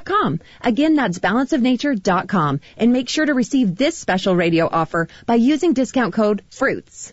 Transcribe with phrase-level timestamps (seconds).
[0.00, 0.40] balanceofnature.com.
[0.60, 2.60] Again, that's balanceofnature.com.
[2.76, 7.12] And make sure to receive this special radio offer by using discount code FRUITS.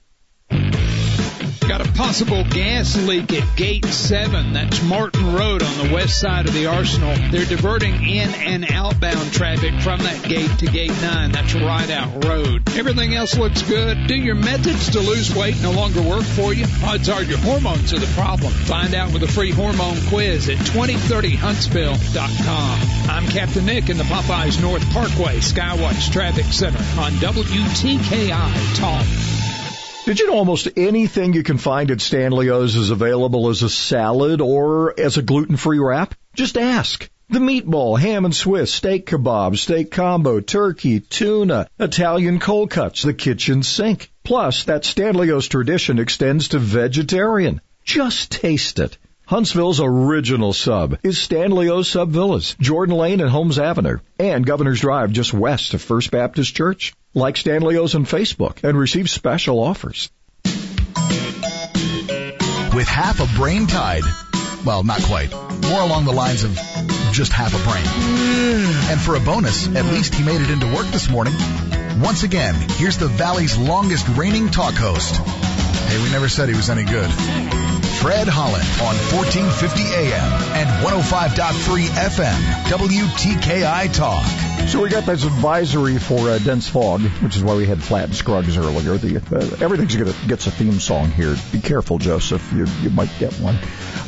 [1.67, 4.53] Got a possible gas leak at Gate 7.
[4.53, 7.13] That's Martin Road on the west side of the Arsenal.
[7.29, 11.33] They're diverting in and outbound traffic from that gate to Gate 9.
[11.33, 12.69] That's Rideout Road.
[12.77, 14.07] Everything else looks good.
[14.07, 16.65] Do your methods to lose weight no longer work for you?
[16.85, 18.53] Odds are your hormones are the problem.
[18.53, 23.09] Find out with a free hormone quiz at 2030huntsville.com.
[23.09, 29.05] I'm Captain Nick in the Popeyes North Parkway Skywatch Traffic Center on WTKI Talk.
[30.07, 34.39] Did you know almost anything you can find at Stanley's is available as a salad
[34.39, 36.15] or as a gluten-free wrap?
[36.33, 37.09] Just ask.
[37.27, 43.13] The meatball, ham and Swiss, steak kebab, steak combo, turkey, tuna, Italian cold cuts, the
[43.13, 44.09] kitchen sink.
[44.23, 47.59] Plus, that Stanley's tradition extends to vegetarian.
[47.83, 48.97] Just taste it.
[49.27, 55.11] Huntsville's original sub is Stanley's Sub Villas, Jordan Lane and Holmes Avenue, and Governor's Drive
[55.11, 56.93] just west of First Baptist Church.
[57.13, 60.09] Like Stanley O's on Facebook and receive special offers.
[62.73, 64.03] With half a brain tied,
[64.65, 66.53] well, not quite, more along the lines of
[67.11, 67.85] just half a brain.
[68.89, 71.33] And for a bonus, at least he made it into work this morning.
[71.99, 75.17] Once again, here's the Valley's longest reigning talk host.
[75.17, 77.86] Hey, we never said he was any good.
[78.01, 82.39] Fred Holland on 1450 AM and 105.3 FM,
[82.69, 84.25] WTKI Talk.
[84.69, 88.05] So we got this advisory for uh, dense fog, which is why we had flat
[88.05, 88.97] and scrugs earlier.
[88.97, 91.35] The, uh, everything's gonna gets a theme song here.
[91.51, 92.53] Be careful, Joseph.
[92.53, 93.57] You you might get one.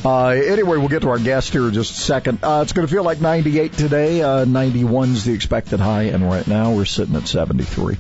[0.06, 2.40] Uh, anyway, we'll get to our guest here in just a second.
[2.44, 4.22] Uh, it's going to feel like 98 today.
[4.22, 7.98] Uh, 91's the expected high, and right now we're sitting at 73.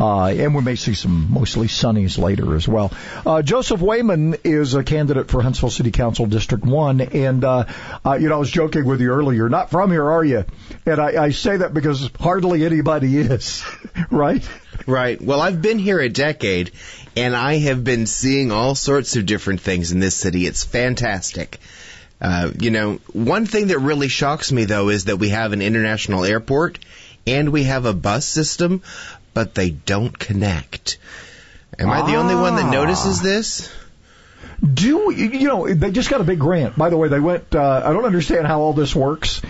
[0.00, 2.92] Uh, and we may see some mostly sunnies later as well.
[3.24, 7.00] Uh, Joseph Wayman is a candidate for Huntsville City Council District 1.
[7.00, 7.64] And, uh,
[8.04, 9.48] uh, you know, I was joking with you earlier.
[9.48, 10.44] Not from here, are you?
[10.86, 13.64] And I, I say that because hardly anybody is,
[14.10, 14.46] right?
[14.86, 15.20] Right.
[15.20, 16.72] Well, I've been here a decade
[17.16, 20.46] and I have been seeing all sorts of different things in this city.
[20.46, 21.58] It's fantastic.
[22.20, 25.62] Uh, you know, one thing that really shocks me though is that we have an
[25.62, 26.78] international airport
[27.26, 28.82] and we have a bus system,
[29.34, 30.98] but they don't connect.
[31.78, 33.70] Am I the only one that notices this?
[34.62, 36.78] Do you know they just got a big grant?
[36.78, 37.54] By the way, they went.
[37.54, 39.42] Uh, I don't understand how all this works,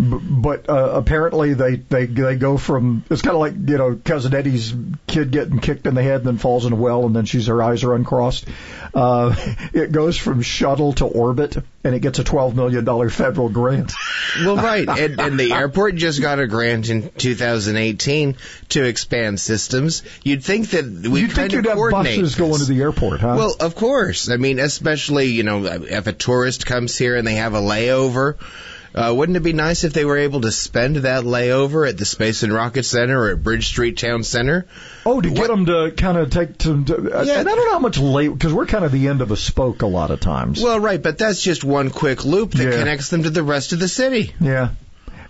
[0.00, 3.04] but uh, apparently they they they go from.
[3.10, 4.74] It's kind of like you know cousin Eddie's
[5.06, 7.46] kid getting kicked in the head and then falls in a well and then she's
[7.46, 8.46] her eyes are uncrossed.
[8.94, 9.34] Uh,
[9.72, 13.92] it goes from shuttle to orbit and it gets a twelve million dollar federal grant.
[14.38, 18.36] Well, right, and, and the airport just got a grant in 2018
[18.70, 20.04] to expand systems.
[20.22, 22.80] You'd think that we You'd kind think you'd of have coordinate buses going to the
[22.80, 23.34] airport, huh?
[23.36, 24.30] Well, of course.
[24.30, 28.36] I mean, especially, you know, if a tourist comes here and they have a layover,
[28.94, 32.04] uh, wouldn't it be nice if they were able to spend that layover at the
[32.04, 34.66] Space and Rocket Center or at Bridge Street Town Center?
[35.06, 37.40] Oh, to get them to kind of take to, to Yeah.
[37.40, 39.36] and I don't know how much late because we're kind of the end of a
[39.36, 40.62] spoke a lot of times.
[40.62, 42.78] Well, right, but that's just one quick loop that Yeah.
[42.78, 44.32] connects them to the rest of the city.
[44.40, 44.70] yeah.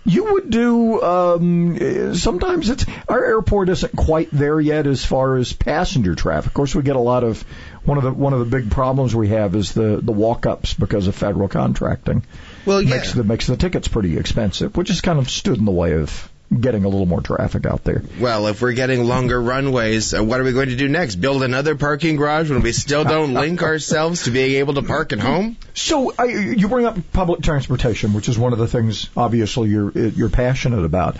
[0.03, 5.53] You would do um sometimes it's our airport isn't quite there yet as far as
[5.53, 6.47] passenger traffic.
[6.47, 7.43] Of course we get a lot of
[7.83, 10.73] one of the one of the big problems we have is the the walk ups
[10.73, 12.23] because of federal contracting.
[12.65, 12.95] Well, yeah.
[12.95, 15.93] Makes the makes the tickets pretty expensive, which has kind of stood in the way
[15.93, 18.03] of getting a little more traffic out there.
[18.19, 21.15] Well, if we're getting longer runways, uh, what are we going to do next?
[21.15, 25.13] Build another parking garage when we still don't link ourselves to being able to park
[25.13, 25.57] at home?
[25.73, 29.91] So I, you bring up public transportation, which is one of the things obviously you're
[29.91, 31.17] you're passionate about.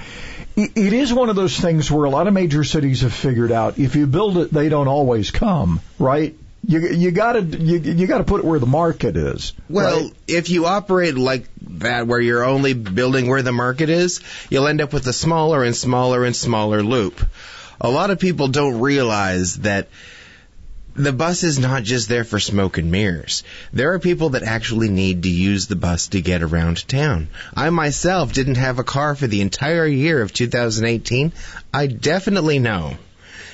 [0.56, 3.52] It it is one of those things where a lot of major cities have figured
[3.52, 6.36] out if you build it, they don't always come, right?
[6.66, 9.54] You you got to you, you got to put it where the market is.
[9.68, 10.14] Well, right?
[10.28, 14.80] if you operate like that, where you're only building where the market is, you'll end
[14.80, 17.26] up with a smaller and smaller and smaller loop.
[17.80, 19.88] A lot of people don't realize that
[20.94, 23.44] the bus is not just there for smoke and mirrors.
[23.74, 27.30] There are people that actually need to use the bus to get around town.
[27.56, 31.32] I myself didn't have a car for the entire year of 2018.
[31.74, 32.98] I definitely know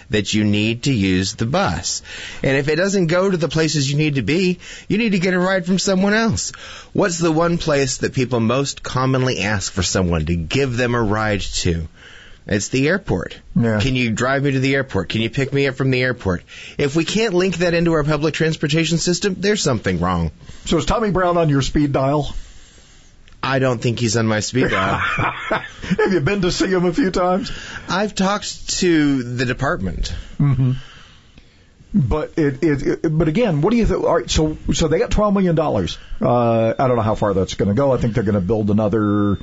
[0.10, 2.02] that you need to use the bus.
[2.44, 5.20] And if it doesn't go to the places you need to be, you need to
[5.20, 6.52] get a ride from someone else.
[6.94, 11.02] What's the one place that people most commonly ask for someone to give them a
[11.02, 11.88] ride to?
[12.48, 13.38] It's the airport.
[13.58, 13.82] Yeah.
[13.82, 15.10] Can you drive me to the airport?
[15.10, 16.44] Can you pick me up from the airport?
[16.78, 20.32] If we can't link that into our public transportation system, there's something wrong.
[20.64, 22.34] So is Tommy Brown on your speed dial?
[23.48, 24.98] I don't think he's on my speed dial.
[25.00, 27.52] Have you been to see him a few times?
[27.88, 30.14] I've talked to the department.
[31.94, 34.04] But it, it, it but again, what do you think?
[34.04, 35.98] All right, so so they got twelve million dollars.
[36.22, 37.94] Uh, I don't know how far that's going to go.
[37.94, 39.38] I think they're going to build another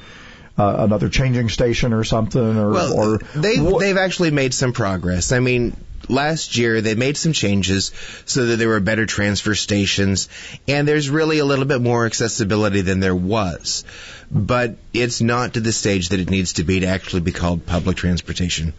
[0.59, 2.59] uh, another changing station or something?
[2.59, 5.33] Or, Well, or they've what- they've actually made some progress.
[5.33, 5.75] I mean,
[6.09, 7.93] last year they made some changes
[8.25, 10.29] so that there were better transfer stations,
[10.69, 13.85] and there's really a little bit more accessibility than there was.
[14.31, 17.67] But it's not to the stage that it needs to be to actually be called
[17.67, 18.73] public transportation.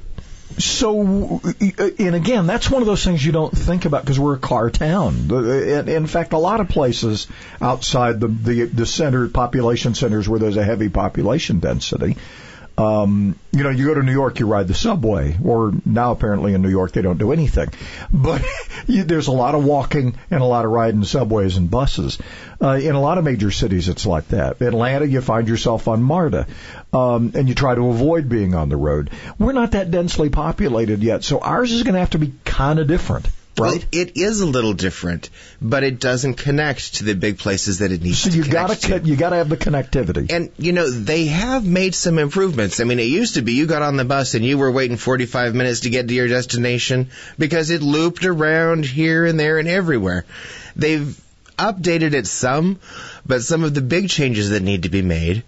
[0.57, 1.41] So,
[1.99, 4.69] and again, that's one of those things you don't think about because we're a car
[4.69, 5.29] town.
[5.87, 7.27] In fact, a lot of places
[7.59, 12.15] outside the, the the center population centers where there's a heavy population density,
[12.77, 16.53] um, you know, you go to New York, you ride the subway, or now apparently
[16.53, 17.69] in New York they don't do anything.
[18.11, 18.43] But
[18.87, 22.17] you, there's a lot of walking and a lot of riding subways and buses.
[22.61, 24.61] Uh, in a lot of major cities, it's like that.
[24.61, 26.47] Atlanta, you find yourself on MARTA,
[26.93, 29.09] um, and you try to avoid being on the road.
[29.37, 32.79] We're not that densely populated yet, so ours is going to have to be kind
[32.79, 33.27] of different,
[33.59, 33.85] right?
[33.91, 35.29] Well, it is a little different,
[35.61, 38.67] but it doesn't connect to the big places that it needs so to you connect
[38.67, 38.99] got to.
[38.99, 40.31] to you got to have the connectivity.
[40.31, 42.79] And you know they have made some improvements.
[42.79, 44.97] I mean, it used to be you got on the bus and you were waiting
[44.97, 49.67] 45 minutes to get to your destination because it looped around here and there and
[49.67, 50.25] everywhere.
[50.75, 51.19] They've
[51.57, 52.79] updated it some,
[53.25, 55.43] but some of the big changes that need to be made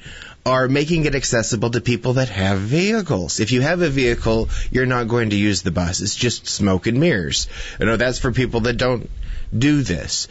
[0.47, 3.39] are making it accessible to people that have vehicles.
[3.39, 6.01] If you have a vehicle, you're not going to use the bus.
[6.01, 7.47] It's just smoke and mirrors.
[7.79, 9.09] You know, that's for people that don't
[9.57, 10.27] do this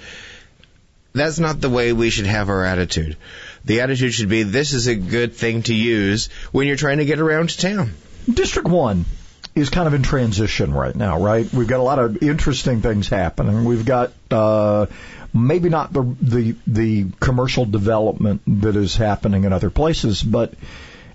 [1.16, 3.16] that's not the way we should have our attitude.
[3.64, 7.04] The attitude should be this is a good thing to use when you're trying to
[7.04, 7.94] get around town.
[8.32, 9.04] District 1
[9.54, 11.50] is kind of in transition right now, right?
[11.52, 13.64] We've got a lot of interesting things happening.
[13.64, 14.86] We've got uh,
[15.36, 20.54] maybe not the, the the commercial development that is happening in other places, but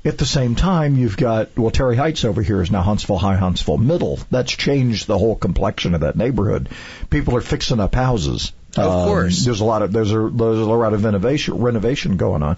[0.03, 3.35] at the same time, you've got well, Terry Heights over here is now Huntsville High,
[3.35, 4.19] Huntsville Middle.
[4.31, 6.69] That's changed the whole complexion of that neighborhood.
[7.09, 8.51] People are fixing up houses.
[8.77, 9.43] Of Um, course.
[9.43, 12.55] there's a lot of there's a there's a lot of innovation renovation going on,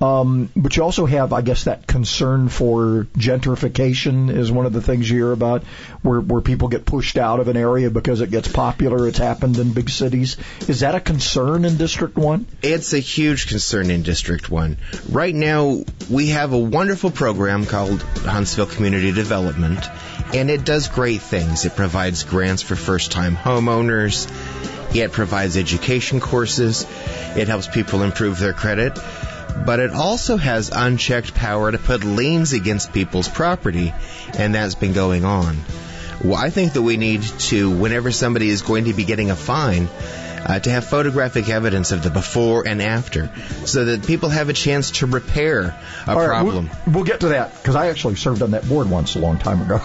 [0.00, 4.82] um, but you also have, I guess, that concern for gentrification is one of the
[4.82, 5.62] things you hear about,
[6.02, 9.06] where where people get pushed out of an area because it gets popular.
[9.06, 10.36] It's happened in big cities.
[10.68, 12.46] Is that a concern in District One?
[12.62, 14.76] It's a huge concern in District 1.
[15.10, 19.78] Right now, we have a wonderful program called Huntsville Community Development,
[20.34, 21.64] and it does great things.
[21.66, 24.26] It provides grants for first time homeowners,
[24.94, 26.86] it provides education courses,
[27.36, 28.98] it helps people improve their credit,
[29.64, 33.92] but it also has unchecked power to put liens against people's property,
[34.38, 35.58] and that's been going on.
[36.22, 39.36] Well, I think that we need to, whenever somebody is going to be getting a
[39.36, 39.88] fine,
[40.44, 43.30] uh, to have photographic evidence of the before and after,
[43.64, 46.70] so that people have a chance to repair a All right, problem.
[46.86, 49.38] We'll, we'll get to that because I actually served on that board once a long
[49.38, 49.80] time ago,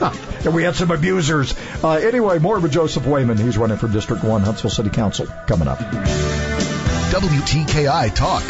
[0.44, 1.54] and we had some abusers.
[1.82, 3.38] Uh, anyway, more with Joseph Wayman.
[3.38, 5.78] He's running for District One, Huntsville City Council, coming up.
[5.78, 8.42] WTKI Talk.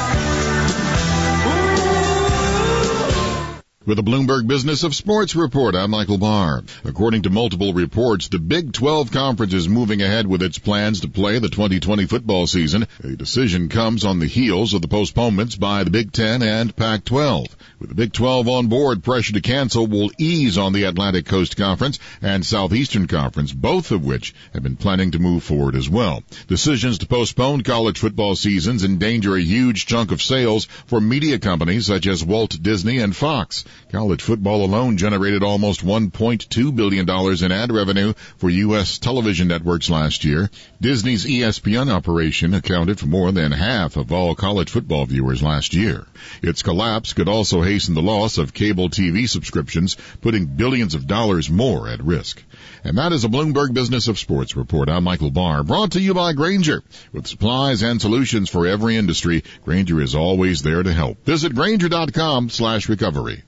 [3.88, 6.62] With a Bloomberg Business of Sports report, I'm Michael Barr.
[6.84, 11.07] According to multiple reports, the Big 12 Conference is moving ahead with its plans to
[11.07, 12.86] play the 2020 football season.
[13.01, 17.48] A decision comes on the heels of the postponements by the Big 10 and Pac-12.
[17.80, 21.56] With the Big 12 on board, pressure to cancel will ease on the Atlantic Coast
[21.56, 26.24] Conference and Southeastern Conference, both of which have been planning to move forward as well.
[26.48, 31.86] Decisions to postpone college football seasons endanger a huge chunk of sales for media companies
[31.86, 33.63] such as Walt Disney and Fox.
[33.91, 37.10] College football alone generated almost $1.2 billion
[37.46, 38.98] in ad revenue for U.S.
[38.98, 40.50] television networks last year.
[40.81, 46.05] Disney's ESPN operation accounted for more than half of all college football viewers last year.
[46.41, 51.50] Its collapse could also hasten the loss of cable TV subscriptions, putting billions of dollars
[51.50, 52.43] more at risk.
[52.84, 54.89] And that is a Bloomberg Business of Sports report.
[54.89, 56.84] I'm Michael Barr, brought to you by Grainger.
[57.13, 61.24] With supplies and solutions for every industry, Grainger is always there to help.
[61.25, 63.43] Visit Grainger.com slash recovery.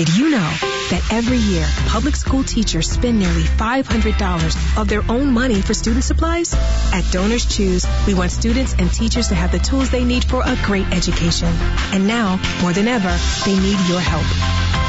[0.00, 0.50] Did you know
[0.88, 6.04] that every year public school teachers spend nearly $500 of their own money for student
[6.04, 6.54] supplies?
[6.54, 10.40] At Donors Choose, we want students and teachers to have the tools they need for
[10.42, 11.48] a great education.
[11.92, 13.14] And now, more than ever,
[13.44, 14.24] they need your help.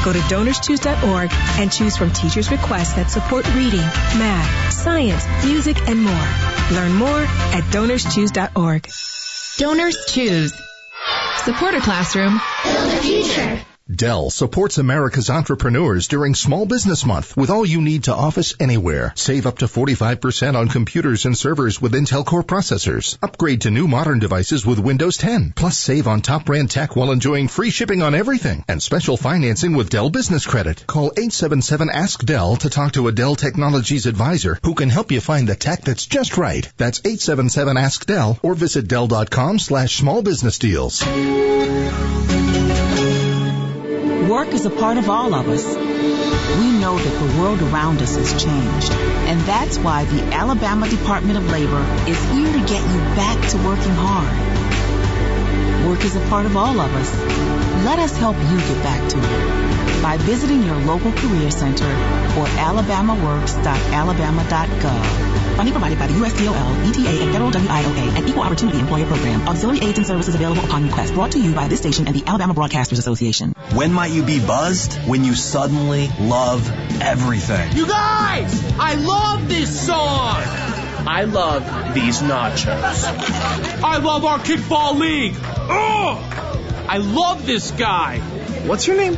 [0.02, 3.84] Go to donorschoose.org and choose from teachers' requests that support reading,
[4.16, 6.28] math, science, music, and more.
[6.72, 7.20] Learn more
[7.52, 8.88] at donorschoose.org.
[9.58, 10.54] Donors choose.
[11.44, 12.40] Support a classroom.
[12.64, 13.62] Build a future.
[13.96, 19.12] Dell supports America's entrepreneurs during Small Business Month with all you need to office anywhere.
[19.16, 23.18] Save up to 45% on computers and servers with Intel Core processors.
[23.22, 25.52] Upgrade to new modern devices with Windows 10.
[25.54, 29.74] Plus save on top brand tech while enjoying free shipping on everything and special financing
[29.74, 30.84] with Dell Business Credit.
[30.86, 35.20] Call 877 Ask Dell to talk to a Dell Technologies advisor who can help you
[35.20, 36.70] find the tech that's just right.
[36.76, 41.02] That's 877 Ask Dell or visit Dell.com slash small business deals.
[44.28, 45.66] Work is a part of all of us.
[45.66, 51.38] We know that the world around us has changed, and that's why the Alabama Department
[51.38, 55.88] of Labor is here to get you back to working hard.
[55.88, 57.84] Work is a part of all of us.
[57.84, 59.71] Let us help you get back to it
[60.02, 65.32] by visiting your local career center or alabamaworks.alabama.gov.
[65.56, 69.46] Funding provided by the USDOL, ETA, and Federal WIOA and Equal Opportunity Employer Program.
[69.46, 71.12] Auxiliary aids and services available upon request.
[71.14, 73.54] Brought to you by this station and the Alabama Broadcasters Association.
[73.72, 74.94] When might you be buzzed?
[75.06, 77.76] When you suddenly love everything.
[77.76, 78.62] You guys!
[78.78, 80.42] I love this song!
[81.04, 83.04] I love these nachos.
[83.82, 85.34] I love our kickball league.
[85.38, 86.18] Oh!
[86.88, 88.20] I love this guy.
[88.66, 89.16] What's your name?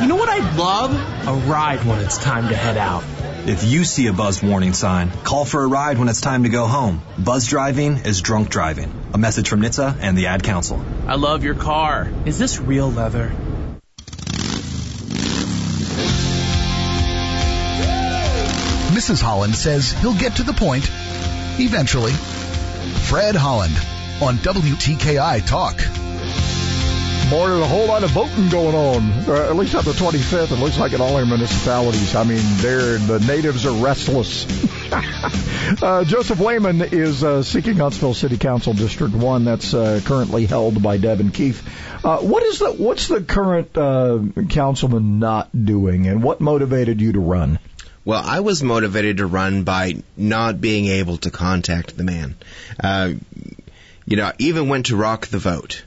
[0.00, 0.92] You know what I'd love?
[1.28, 3.04] A ride when it's time to head out.
[3.46, 6.48] If you see a buzz warning sign, call for a ride when it's time to
[6.48, 7.00] go home.
[7.18, 8.92] Buzz driving is drunk driving.
[9.14, 10.84] A message from NHTSA and the Ad Council.
[11.06, 12.10] I love your car.
[12.26, 13.32] Is this real leather?
[18.92, 19.22] Mrs.
[19.22, 20.84] Holland says he'll get to the point
[21.60, 22.12] eventually.
[22.12, 23.76] Fred Holland
[24.20, 25.80] on WTKI Talk.
[27.30, 29.02] Boy, there's a whole lot of voting going on.
[29.28, 32.14] Uh, at least on the 25th, it looks like in all our municipalities.
[32.14, 34.46] I mean, they're, the natives are restless.
[35.82, 39.44] uh, Joseph Wayman is uh, seeking Huntsville City Council District 1.
[39.44, 41.62] That's uh, currently held by Devyn Keith.
[42.02, 47.12] Uh, what is the, what's the current uh, councilman not doing, and what motivated you
[47.12, 47.58] to run?
[48.06, 52.36] Well, I was motivated to run by not being able to contact the man.
[52.82, 53.12] Uh,
[54.06, 55.84] you know, I even went to rock the vote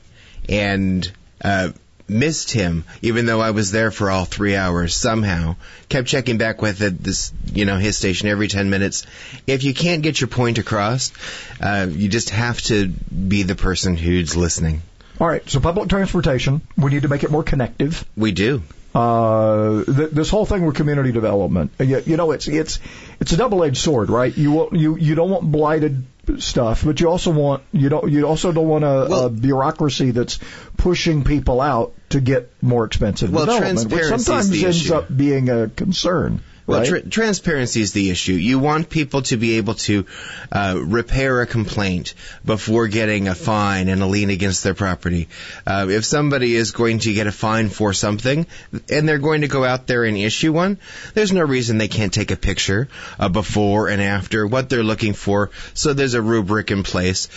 [0.48, 1.10] and
[1.42, 1.72] uh,
[2.08, 4.94] missed him, even though I was there for all three hours.
[4.94, 5.56] Somehow,
[5.88, 9.06] kept checking back with it, this, you know, his station every ten minutes.
[9.46, 11.12] If you can't get your point across,
[11.60, 14.82] uh, you just have to be the person who's listening.
[15.20, 18.04] All right, so public transportation, we need to make it more connective.
[18.16, 18.62] We do.
[18.94, 22.78] Uh, th- this whole thing with community development, you, you know, it's it's
[23.20, 24.36] it's a double-edged sword, right?
[24.36, 26.04] You you you don't want blighted
[26.38, 30.10] stuff, but you also want you don't you also don't want a, Well- a bureaucracy
[30.12, 30.38] that's
[30.76, 34.94] pushing people out to get more expensive Well, development, which sometimes the ends issue.
[34.94, 36.40] up being a concern.
[36.66, 36.88] Well, right?
[36.88, 38.34] tra- transparency is the issue.
[38.34, 40.06] You want people to be able to
[40.50, 42.14] uh, repair a complaint
[42.44, 45.28] before getting a fine and a lien against their property.
[45.66, 48.46] Uh, if somebody is going to get a fine for something
[48.88, 50.78] and they're going to go out there and issue one,
[51.14, 52.88] there's no reason they can't take a picture
[53.18, 55.50] uh, before and after what they're looking for.
[55.74, 57.28] So there's a rubric in place.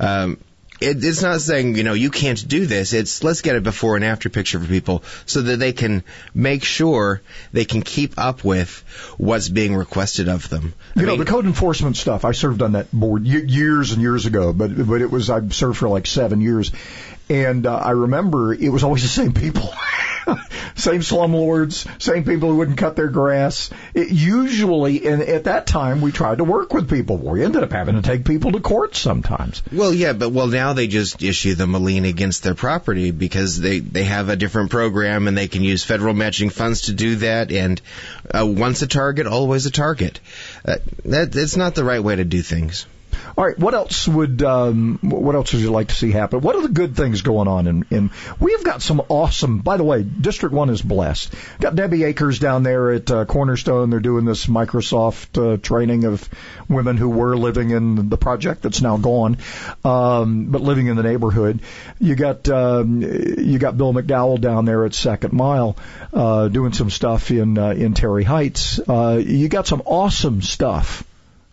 [0.00, 0.38] Um,
[0.82, 2.92] it, it's not saying you know you can't do this.
[2.92, 6.64] It's let's get a before and after picture for people so that they can make
[6.64, 7.22] sure
[7.52, 8.84] they can keep up with
[9.16, 10.74] what's being requested of them.
[10.96, 14.26] You know, the code enforcement stuff, I served on that board y- years and years
[14.26, 16.72] ago, but, but it was, I served for like seven years.
[17.28, 19.72] And uh, I remember it was always the same people.
[20.74, 23.70] same slumlords, same people who wouldn't cut their grass.
[23.94, 27.16] It usually, and at that time, we tried to work with people.
[27.16, 29.62] We ended up having to take people to court sometimes.
[29.72, 33.60] Well, yeah, but well now they just issue them a lien against their property because
[33.60, 37.16] they they have a different program and they can use federal matching funds to do
[37.16, 37.52] that.
[37.52, 37.80] And
[38.32, 40.20] uh, once a target, always a target.
[40.64, 42.86] Uh, that it's not the right way to do things.
[43.36, 46.40] All right, what else would um, what else would you like to see happen?
[46.40, 47.66] What are the good things going on?
[47.66, 49.58] In, in we've got some awesome.
[49.58, 51.34] By the way, District One is blessed.
[51.60, 53.90] Got Debbie Akers down there at uh, Cornerstone.
[53.90, 56.28] They're doing this Microsoft uh, training of
[56.68, 59.38] women who were living in the project that's now gone,
[59.84, 61.60] um, but living in the neighborhood.
[62.00, 65.76] You got um, you got Bill McDowell down there at Second Mile
[66.12, 68.78] uh, doing some stuff in uh, in Terry Heights.
[68.78, 71.04] Uh, you got some awesome stuff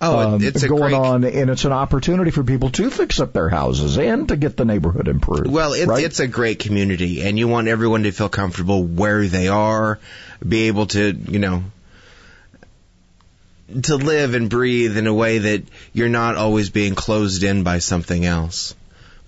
[0.02, 3.34] Oh, um, it's going great- on, and it's an opportunity for people to fix up
[3.34, 5.48] their houses and to get the neighborhood improved.
[5.48, 6.04] Well, it, right?
[6.04, 10.00] it's a great community, and you want everyone to feel comfortable where they are,
[10.48, 11.64] be able to, you know,
[13.84, 17.80] to live and breathe in a way that you're not always being closed in by
[17.80, 18.76] something else.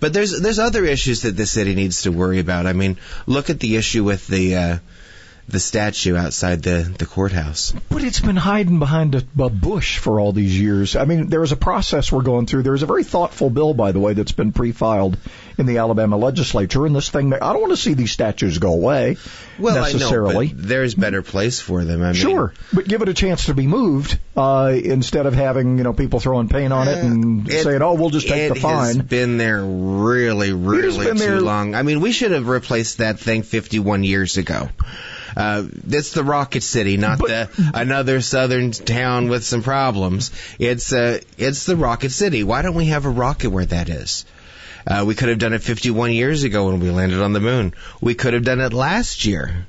[0.00, 2.66] But there's there's other issues that the city needs to worry about.
[2.66, 4.78] I mean, look at the issue with the uh,
[5.52, 7.72] the statue outside the the courthouse.
[7.90, 10.96] But it's been hiding behind a, a bush for all these years.
[10.96, 12.62] I mean, there is a process we're going through.
[12.64, 15.18] There's a very thoughtful bill, by the way, that's been pre-filed
[15.58, 16.86] in the Alabama legislature.
[16.86, 19.18] And this thing, I don't want to see these statues go away
[19.58, 20.48] Well, necessarily.
[20.48, 22.02] I know, but there's better place for them.
[22.02, 25.76] I mean, Sure, but give it a chance to be moved uh, instead of having
[25.76, 28.58] you know people throwing paint on it and It- saying, "Oh, we'll just take the
[28.58, 31.74] fine." It's been there really, really too there- long.
[31.74, 34.70] I mean, we should have replaced that thing 51 years ago.
[35.36, 40.30] Uh, it's the Rocket City, not the another southern town with some problems.
[40.58, 42.44] It's uh, it's the Rocket City.
[42.44, 44.24] Why don't we have a rocket where that is?
[44.86, 47.74] Uh, we could have done it 51 years ago when we landed on the moon.
[48.00, 49.66] We could have done it last year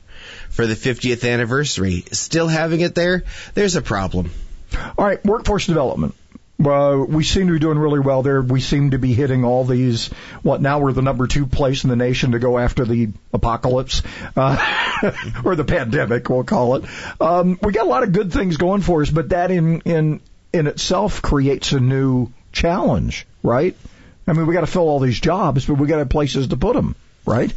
[0.50, 2.03] for the 50th anniversary.
[2.12, 4.32] Still having it there, there's a problem.
[4.98, 6.15] All right, workforce development.
[6.65, 8.41] Uh, we seem to be doing really well there.
[8.41, 10.08] We seem to be hitting all these.
[10.41, 10.79] What now?
[10.79, 14.01] We're the number two place in the nation to go after the apocalypse
[14.36, 15.12] uh,
[15.46, 16.86] or the pandemic, we'll call it.
[17.20, 20.22] Um, we got a lot of good things going for us, but that in in
[20.51, 23.75] in itself creates a new challenge, right?
[24.27, 26.48] I mean, we got to fill all these jobs, but we got to have places
[26.48, 27.53] to put them, right?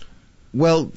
[0.52, 0.90] Well,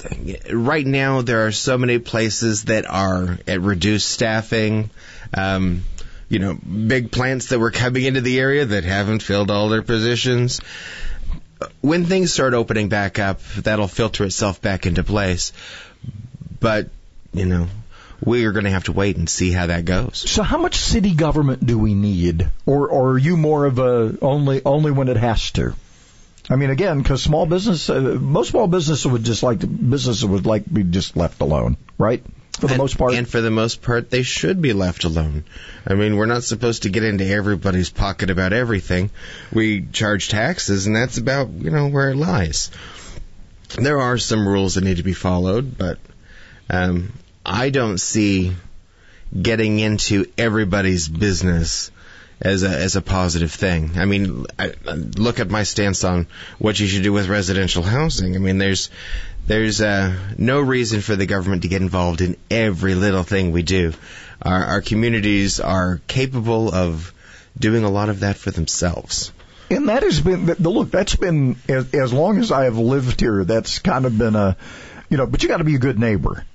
[0.52, 4.90] right now there are so many places that are at reduced staffing.
[5.34, 5.84] Um,
[6.30, 9.82] you know, big plants that were coming into the area that haven't filled all their
[9.82, 10.62] positions.
[11.82, 15.52] When things start opening back up, that'll filter itself back into place.
[16.60, 16.90] But,
[17.34, 17.68] you know,
[18.24, 20.30] we are going to have to wait and see how that goes.
[20.30, 24.18] So, how much city government do we need, or or are you more of a
[24.22, 25.74] only only when it has to?
[26.50, 30.46] I mean, again, because small business, uh, most small businesses would just like businesses would
[30.46, 32.24] like be just left alone, right?
[32.60, 35.46] For the and, most part, And for the most part, they should be left alone.
[35.88, 39.12] I mean, we're not supposed to get into everybody's pocket about everything.
[39.54, 42.70] We charge taxes, and that's about, you know, where it lies.
[43.78, 46.00] There are some rules that need to be followed, but
[46.70, 47.14] um,
[47.46, 48.56] I don't see
[49.40, 51.92] getting into everybody's business
[52.42, 53.92] as a as a positive thing.
[53.98, 57.84] I mean, I, I look at my stance on what you should do with residential
[57.84, 58.36] housing.
[58.36, 58.90] I mean, there's
[59.50, 63.64] there's uh, no reason for the government to get involved in every little thing we
[63.64, 63.94] do.
[64.44, 67.12] Our, our communities are capable of
[67.58, 69.32] doing a lot of that for themselves.
[69.72, 70.92] and that has been look.
[70.92, 73.44] That's been as, as long as I have lived here.
[73.44, 74.56] That's kind of been a,
[75.10, 75.26] you know.
[75.26, 76.46] But you got to be a good neighbor.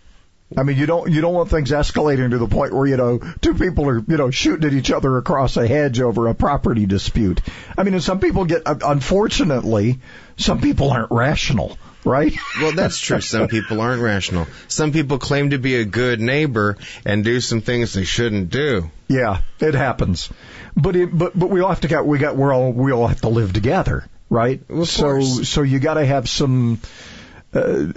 [0.56, 3.18] I mean, you don't you don't want things escalating to the point where you know
[3.40, 6.86] two people are you know shooting at each other across a hedge over a property
[6.86, 7.40] dispute.
[7.76, 9.98] I mean, and some people get unfortunately,
[10.36, 12.34] some people aren't rational, right?
[12.60, 13.20] Well, that's true.
[13.20, 14.46] Some people aren't rational.
[14.68, 18.90] Some people claim to be a good neighbor and do some things they shouldn't do.
[19.08, 20.30] Yeah, it happens.
[20.76, 23.06] But it, but but we all have to get we got we're all we all
[23.06, 24.60] have to live together, right?
[24.68, 25.48] Of so course.
[25.48, 26.80] so you got to have some.
[27.54, 27.92] Uh,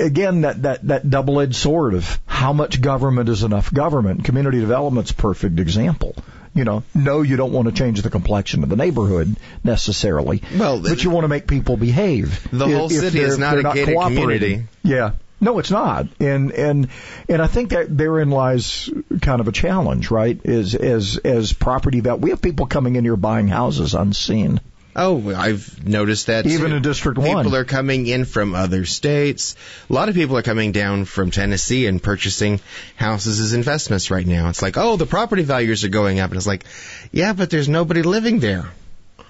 [0.00, 4.24] again, that, that, that double-edged sword of how much government is enough government.
[4.24, 6.16] Community development's a perfect example.
[6.56, 10.80] You know, no, you don't want to change the complexion of the neighborhood necessarily, Well,
[10.80, 12.48] but you want to make people behave.
[12.50, 14.22] The If- whole city is not a gated cooperating.
[14.22, 14.64] community.
[14.82, 15.10] Yeah.
[15.38, 16.06] No, it's not.
[16.18, 16.88] And and
[17.28, 18.88] and I think that therein lies
[19.20, 20.40] kind of a challenge, right?
[20.44, 24.60] Is as as property that we have people coming in here buying houses unseen.
[24.98, 26.76] Oh, I've noticed that Even too.
[26.76, 27.44] in District people 1.
[27.44, 29.54] People are coming in from other states.
[29.90, 32.60] A lot of people are coming down from Tennessee and purchasing
[32.96, 34.48] houses as investments right now.
[34.48, 36.64] It's like, oh, the property values are going up, and it's like,
[37.12, 38.70] yeah, but there's nobody living there.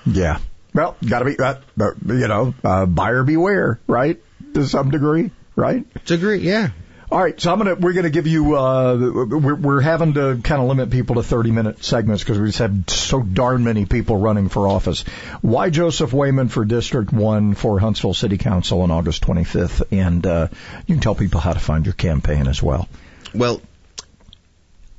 [0.07, 0.38] Yeah.
[0.72, 1.57] Well, got to be, uh,
[2.07, 4.22] you know, uh, buyer beware, right?
[4.55, 5.85] To some degree, right?
[6.07, 6.70] To degree, yeah.
[7.09, 10.61] All right, so I'm gonna we're gonna give you uh we're we're having to kind
[10.61, 14.16] of limit people to 30 minute segments because we just had so darn many people
[14.16, 15.03] running for office.
[15.40, 20.49] Why Joseph Wayman for District One for Huntsville City Council on August 25th, and uh,
[20.87, 22.88] you can tell people how to find your campaign as well.
[23.33, 23.62] Well,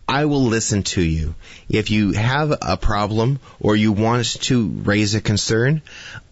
[0.08, 1.36] I will listen to you.
[1.68, 5.82] If you have a problem or you want to raise a concern,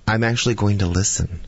[0.07, 1.41] I'm actually going to listen.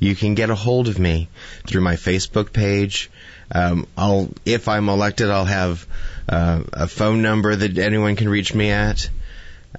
[0.00, 1.28] You can get a hold of me
[1.66, 3.10] through my Facebook page.
[3.52, 5.86] Um, I'll, if I'm elected, I'll have
[6.28, 9.08] uh, a phone number that anyone can reach me at.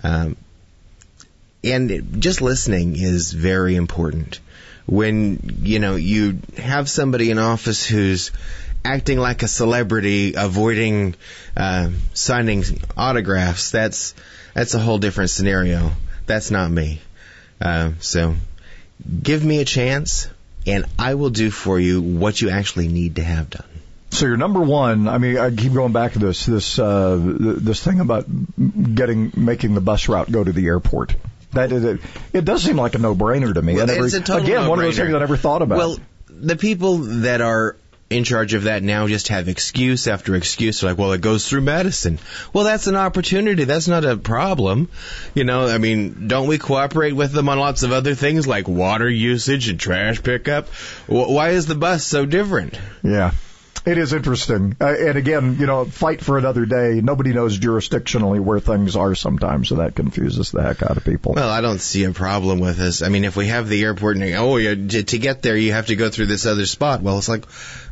[0.04, 0.38] Um,
[1.64, 4.40] and just listening is very important.
[4.86, 8.32] When you know you have somebody in office who's
[8.84, 11.16] acting like a celebrity, avoiding
[11.56, 12.64] uh, signing
[12.98, 14.16] autographs, that's
[14.54, 15.92] that's a whole different scenario.
[16.26, 17.00] That's not me.
[17.60, 18.36] Uh, so
[19.24, 20.28] give me a chance,
[20.66, 23.66] and I will do for you what you actually need to have done.
[24.12, 27.82] So your number one, I mean, I keep going back to this this uh, this
[27.82, 31.16] thing about getting making the bus route go to the airport.
[31.54, 33.76] That is, it, it does seem like a no brainer to me.
[33.76, 35.78] Well, never, it's a total again, one of those things I never thought about.
[35.78, 37.76] Well, the people that are
[38.12, 40.84] in charge of that now just have excuse after excuse.
[40.84, 42.20] Like, well, it goes through Madison.
[42.54, 43.64] Well, that's an opportunity.
[43.64, 44.90] That's not a problem.
[45.34, 48.68] You know, I mean, don't we cooperate with them on lots of other things like
[48.68, 50.68] water usage and trash pickup?
[51.08, 52.80] Why is the bus so different?
[53.04, 53.32] Yeah.
[53.84, 54.76] It is interesting.
[54.80, 57.02] Uh, and again, you know, fight for another day.
[57.02, 61.34] Nobody knows jurisdictionally where things are sometimes, so that confuses the heck out of people.
[61.34, 63.02] Well, I don't see a problem with this.
[63.02, 65.96] I mean, if we have the airport and, oh, to get there, you have to
[65.96, 67.02] go through this other spot.
[67.02, 67.46] Well, it's like,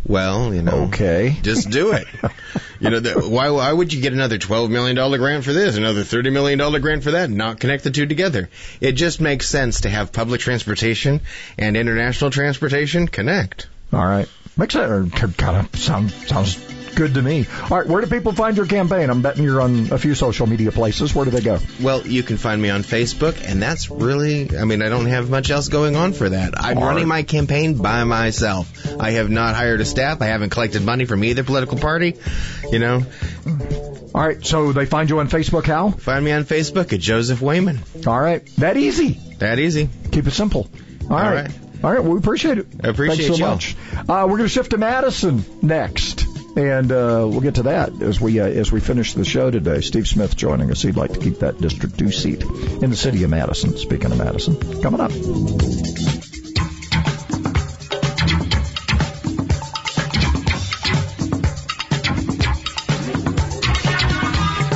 [0.06, 2.08] well, you know, okay, just do it.
[2.80, 5.78] you know, the, why why would you get another twelve million dollar grant for this,
[5.78, 8.50] another thirty million dollar grant for that, and not connect the two together?
[8.82, 11.22] It just makes sense to have public transportation
[11.58, 13.68] and international transportation connect.
[13.92, 14.30] All right.
[14.58, 16.56] Makes that kind of sound sounds
[16.96, 17.46] good to me.
[17.70, 19.10] All right, where do people find your campaign?
[19.10, 21.14] I'm betting you're on a few social media places.
[21.14, 21.60] Where do they go?
[21.82, 25.30] Well, you can find me on Facebook, and that's really, I mean, I don't have
[25.30, 26.54] much else going on for that.
[26.62, 28.72] I'm All running my campaign by myself.
[29.00, 30.22] I have not hired a staff.
[30.22, 32.16] I haven't collected money from either political party.
[32.72, 33.06] You know.
[34.14, 35.92] All right, so they find you on Facebook, how?
[35.92, 37.80] Find me on Facebook at Joseph Wayman.
[38.08, 39.20] All right, that easy.
[39.38, 39.88] That easy.
[40.12, 40.68] Keep it simple.
[41.10, 41.44] All, All right.
[41.44, 41.52] right.
[41.82, 42.68] All right, well, we appreciate it.
[42.84, 43.56] I appreciate Thanks so y'all.
[43.56, 43.76] much.
[43.96, 46.26] Uh, we're going to shift to Madison next,
[46.56, 49.82] and uh, we'll get to that as we uh, as we finish the show today.
[49.82, 50.82] Steve Smith joining us.
[50.82, 53.78] He'd like to keep that District Two seat in the city of Madison.
[53.78, 55.12] Speaking of Madison, coming up.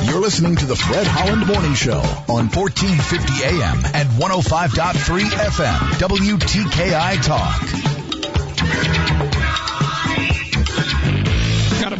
[0.06, 7.22] You're listening to the Fred Holland Morning Show on 1450 AM and 105.3 FM, WTKI
[7.22, 7.93] Talk.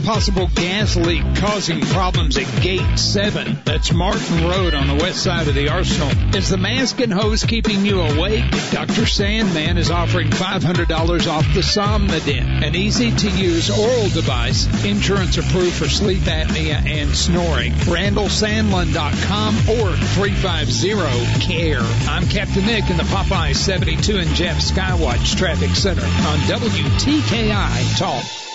[0.05, 3.59] Possible gas leak causing problems at Gate 7.
[3.65, 6.11] That's Martin Road on the west side of the Arsenal.
[6.37, 8.45] Is the mask and hose keeping you awake?
[8.71, 9.07] Dr.
[9.07, 15.73] Sandlin is offering $500 off the Somnodent, an easy to use oral device, insurance approved
[15.75, 17.73] for sleep apnea and snoring.
[17.73, 22.11] RandallSandlin.com or 350-CARE.
[22.11, 28.25] I'm Captain Nick in the Popeye 72 and Jeff Skywatch Traffic Center on WTKI Talk.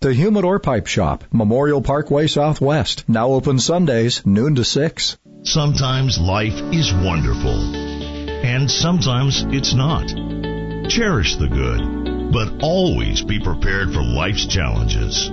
[0.00, 3.02] The Humidor Pipe Shop, Memorial Parkway Southwest.
[3.08, 5.18] Now open Sundays, noon to 6.
[5.42, 7.74] Sometimes life is wonderful,
[8.46, 10.06] and sometimes it's not.
[10.88, 15.32] Cherish the good, but always be prepared for life's challenges.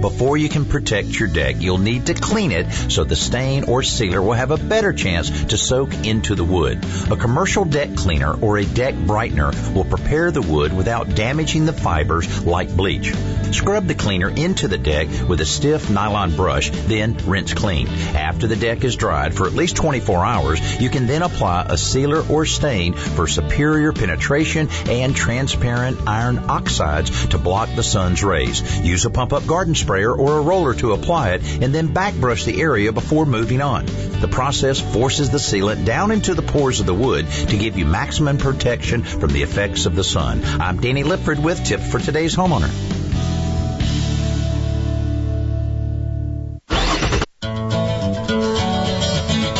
[0.00, 3.82] Before you can protect your deck, you'll need to clean it so the stain or
[3.82, 6.84] sealer will have a better chance to soak into the wood.
[7.10, 11.72] A commercial deck cleaner or a deck brightener will prepare the wood without damaging the
[11.72, 13.12] fibers like bleach.
[13.50, 17.88] Scrub the cleaner into the deck with a stiff nylon brush, then rinse clean.
[17.88, 21.76] After the deck is dried for at least 24 hours, you can then apply a
[21.76, 28.80] sealer or stain for superior penetration and transparent iron oxides to block the sun's rays.
[28.80, 32.14] Use a pump up garden sprayer or a roller to apply it and then back
[32.14, 33.86] brush the area before moving on.
[34.20, 37.86] The process forces the sealant down into the pores of the wood to give you
[37.86, 40.42] maximum protection from the effects of the sun.
[40.44, 42.97] I'm Danny Lipford with tips for today's homeowner.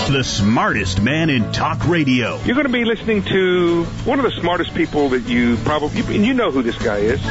[0.09, 2.41] The smartest man in talk radio.
[2.45, 6.25] You're going to be listening to one of the smartest people that you probably, and
[6.25, 7.21] you know who this guy is.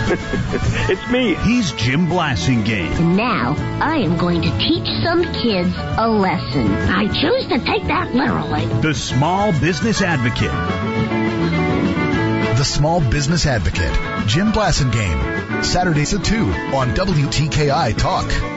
[0.89, 1.33] it's me.
[1.35, 2.91] He's Jim Blasingame.
[2.99, 6.71] And now I am going to teach some kids a lesson.
[6.71, 8.67] I choose to take that literally.
[8.81, 10.51] The Small Business Advocate.
[12.57, 15.65] The Small Business Advocate, Jim Blasingame.
[15.65, 16.35] Saturdays at 2
[16.75, 18.56] on WTKI Talk.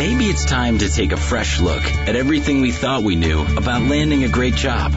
[0.00, 3.82] Maybe it's time to take a fresh look at everything we thought we knew about
[3.82, 4.94] landing a great job.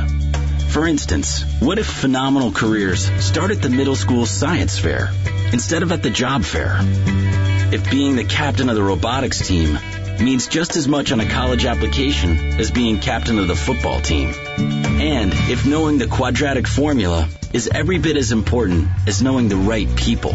[0.70, 5.12] For instance, what if phenomenal careers start at the middle school science fair
[5.52, 6.78] instead of at the job fair?
[7.74, 9.78] If being the captain of the robotics team
[10.22, 14.30] means just as much on a college application as being captain of the football team.
[14.30, 19.94] And if knowing the quadratic formula is every bit as important as knowing the right
[19.98, 20.34] people.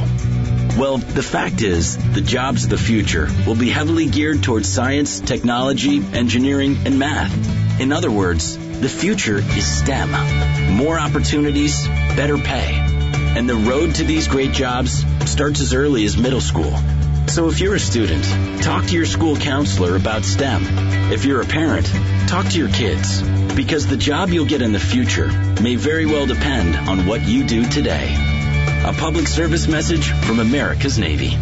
[0.78, 5.18] Well, the fact is, the jobs of the future will be heavily geared towards science,
[5.18, 7.80] technology, engineering, and math.
[7.80, 10.12] In other words, the future is STEM.
[10.76, 12.74] More opportunities, better pay.
[13.36, 16.72] And the road to these great jobs starts as early as middle school.
[17.26, 18.24] So if you're a student,
[18.62, 20.62] talk to your school counselor about STEM.
[21.12, 21.86] If you're a parent,
[22.28, 23.20] talk to your kids.
[23.56, 25.26] Because the job you'll get in the future
[25.60, 28.37] may very well depend on what you do today.
[28.84, 31.36] A public service message from America's Navy.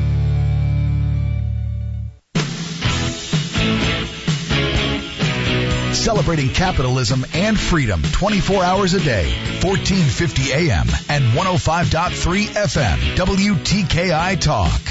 [5.93, 9.27] Celebrating capitalism and freedom 24 hours a day,
[9.63, 14.86] 1450 AM and 105.3 FM, WTKI Talk.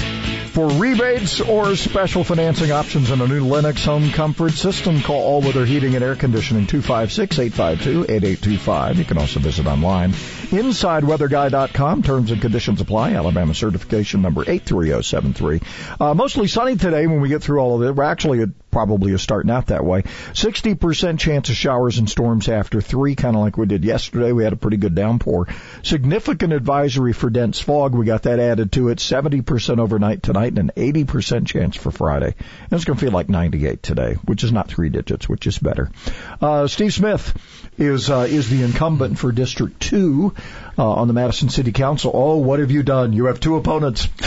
[0.56, 5.42] For rebates or special financing options on a new Lennox home comfort system, call All
[5.42, 8.96] Weather Heating and Air Conditioning 256-852-8825.
[8.96, 10.12] You can also visit online.
[10.12, 12.02] InsideWeatherGuy.com.
[12.02, 13.12] Terms and conditions apply.
[13.12, 15.60] Alabama certification number 83073.
[16.00, 17.94] Uh, mostly sunny today when we get through all of it.
[17.94, 20.02] We're actually probably is starting out that way.
[20.02, 24.32] 60% chance of showers and storms after 3, kind of like we did yesterday.
[24.32, 25.48] We had a pretty good downpour.
[25.82, 27.94] Significant advisory for dense fog.
[27.94, 28.98] We got that added to it.
[28.98, 32.34] 70% overnight tonight and an 80% chance for Friday.
[32.36, 35.56] And it's going to feel like 98 today, which is not three digits, which is
[35.56, 35.90] better.
[36.42, 37.34] Uh, Steve Smith
[37.78, 40.34] is, uh, is the incumbent for District 2
[40.78, 42.10] uh, on the Madison City Council.
[42.14, 43.12] Oh, what have you done?
[43.12, 44.08] You have two opponents.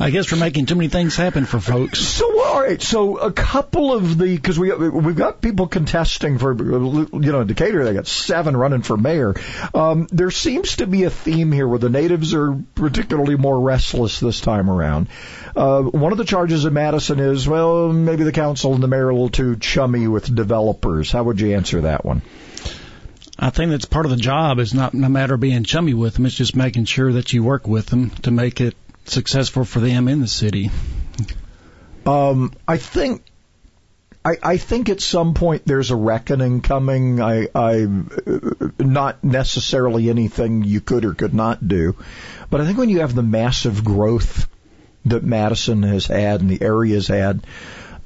[0.00, 1.98] I guess we're making too many things happen for folks.
[1.98, 2.80] So, all right.
[2.80, 7.84] So, a couple of the because we we've got people contesting for you know Decatur.
[7.84, 9.34] They got seven running for mayor.
[9.74, 14.20] Um, there seems to be a theme here where the natives are particularly more restless
[14.20, 15.08] this time around.
[15.56, 19.06] Uh, one of the charges in Madison is well, maybe the council and the mayor
[19.06, 21.10] are a little too chummy with developers.
[21.10, 22.22] How would you answer that one?
[23.38, 24.58] I think that's part of the job.
[24.58, 26.26] Is not no matter being chummy with them.
[26.26, 28.74] It's just making sure that you work with them to make it
[29.04, 30.70] successful for them in the city.
[32.04, 33.22] Um, I think.
[34.24, 37.20] I, I think at some point there's a reckoning coming.
[37.20, 37.86] I, I,
[38.78, 41.94] not necessarily anything you could or could not do,
[42.50, 44.48] but I think when you have the massive growth
[45.04, 47.46] that Madison has had and the area has had,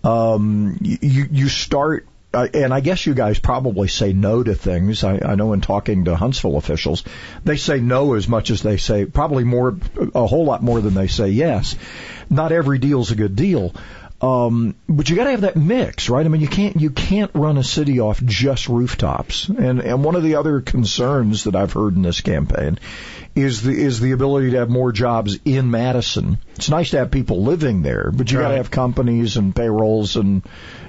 [0.04, 5.04] um, you you start and I guess you guys probably say no to things.
[5.04, 7.04] I, I know in talking to Huntsville officials,
[7.44, 9.76] they say no as much as they say, probably more,
[10.14, 11.76] a whole lot more than they say yes.
[12.30, 13.74] Not every deal's a good deal.
[14.22, 16.24] Um, but you got to have that mix, right?
[16.24, 19.48] I mean, you can't you can't run a city off just rooftops.
[19.48, 22.78] And and one of the other concerns that I've heard in this campaign
[23.34, 26.38] is the is the ability to have more jobs in Madison.
[26.54, 30.14] It's nice to have people living there, but you got to have companies and payrolls
[30.14, 30.42] and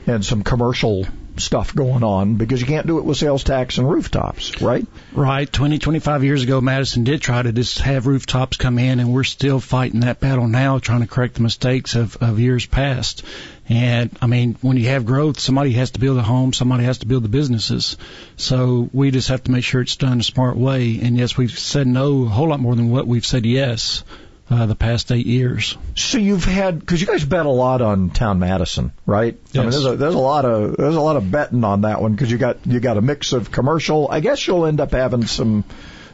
[0.05, 3.89] and some commercial stuff going on because you can't do it with sales tax and
[3.89, 4.85] rooftops, right?
[5.13, 5.51] Right.
[5.51, 9.23] 20, 25 years ago, Madison did try to just have rooftops come in, and we're
[9.23, 13.23] still fighting that battle now, trying to correct the mistakes of, of years past.
[13.69, 16.99] And I mean, when you have growth, somebody has to build a home, somebody has
[16.99, 17.97] to build the businesses.
[18.35, 20.99] So we just have to make sure it's done a smart way.
[21.01, 24.03] And yes, we've said no a whole lot more than what we've said yes
[24.49, 25.77] uh, the past eight years.
[25.95, 29.37] So you've had because you guys bet a lot on Town Madison, right?
[29.55, 32.01] I mean, there's a there's a lot of there's a lot of betting on that
[32.01, 34.07] one because you got you got a mix of commercial.
[34.09, 35.63] I guess you'll end up having some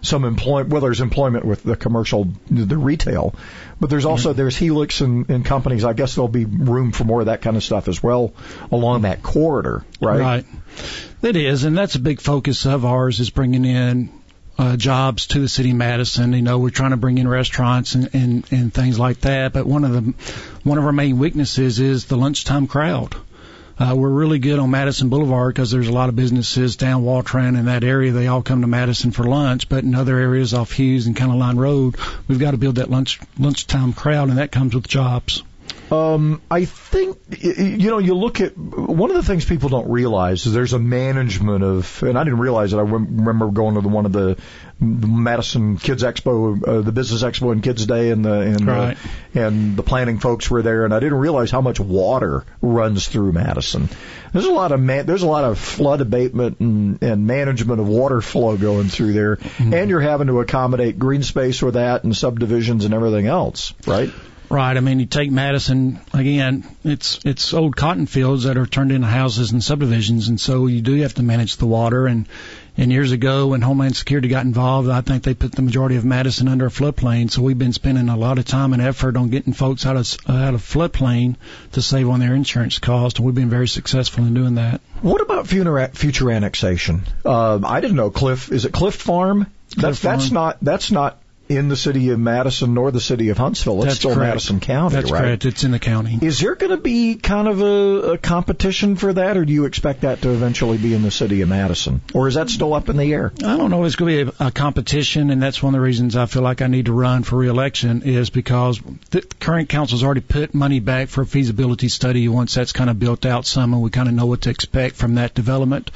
[0.01, 0.69] some employment.
[0.69, 3.35] Well, there's employment with the commercial, the retail,
[3.79, 5.83] but there's also there's Helix and, and companies.
[5.83, 8.33] I guess there'll be room for more of that kind of stuff as well
[8.71, 10.19] along that corridor, right?
[10.19, 10.45] Right.
[11.21, 14.09] It is, and that's a big focus of ours is bringing in
[14.59, 16.33] uh, jobs to the city of Madison.
[16.33, 19.53] You know, we're trying to bring in restaurants and, and, and things like that.
[19.53, 20.13] But one of the
[20.63, 23.15] one of our main weaknesses is the lunchtime crowd.
[23.79, 27.57] Uh, we're really good on Madison Boulevard because there's a lot of businesses down Waltran
[27.57, 28.11] in that area.
[28.11, 31.37] They all come to Madison for lunch, but in other areas off Hughes and County
[31.37, 31.95] Line Road,
[32.27, 35.43] we've got to build that lunch lunchtime crowd, and that comes with jobs.
[35.91, 40.45] Um, I think you know you look at one of the things people don't realize
[40.45, 42.77] is there's a management of, and I didn't realize it.
[42.77, 44.37] I remember going to the, one of the
[44.79, 48.97] the Madison Kids Expo, uh, the Business Expo and Kids Day, and the and Right.
[49.33, 53.07] the, and the planning folks were there, and I didn't realize how much water runs
[53.07, 53.89] through Madison.
[54.31, 57.87] There's a lot of man, there's a lot of flood abatement and, and management of
[57.87, 62.15] water flow going through there, and you're having to accommodate green space with that and
[62.15, 64.11] subdivisions and everything else, right?
[64.49, 64.75] Right.
[64.75, 66.65] I mean, you take Madison again.
[66.83, 70.81] It's it's old cotton fields that are turned into houses and subdivisions, and so you
[70.81, 72.07] do have to manage the water.
[72.07, 72.27] And
[72.75, 76.05] and years ago, when Homeland Security got involved, I think they put the majority of
[76.05, 77.29] Madison under a floodplain.
[77.29, 80.17] So we've been spending a lot of time and effort on getting folks out of
[80.27, 81.35] out of floodplain
[81.73, 84.81] to save on their insurance costs, and we've been very successful in doing that.
[85.01, 87.03] What about future future annexation?
[87.23, 88.51] Uh, I didn't know Cliff.
[88.51, 89.45] Is it Cliff Farm?
[89.69, 90.33] That's Cliff that's Farm.
[90.33, 93.77] not that's not in the city of Madison nor the city of Huntsville.
[93.79, 94.29] It's That's still correct.
[94.29, 95.21] Madison County, That's right?
[95.21, 95.45] correct.
[95.45, 96.19] It's in the county.
[96.21, 99.65] Is there going to be kind of a, a competition for that, or do you
[99.65, 102.87] expect that to eventually be in the city of Madison, or is that still up
[102.87, 103.33] in the air?
[103.39, 103.83] I don't know.
[103.83, 106.43] It's going to be a, a competition, and that's one of the reasons I feel
[106.43, 110.79] like I need to run for reelection is because the current council's already put money
[110.79, 112.27] back for a feasibility study.
[112.29, 114.97] Once that's kind of built out some, and we kind of know what to expect
[114.97, 115.89] from that development,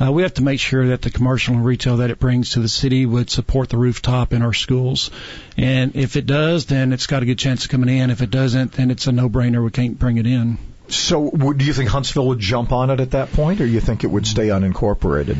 [0.00, 2.60] uh, we have to make sure that the commercial and retail that it brings to
[2.60, 4.93] the city would support the rooftop in our schools.
[5.56, 8.10] And if it does, then it's got a good chance of coming in.
[8.10, 9.62] If it doesn't, then it's a no-brainer.
[9.62, 10.58] We can't bring it in.
[10.88, 14.04] So, do you think Huntsville would jump on it at that point, or you think
[14.04, 15.38] it would stay unincorporated?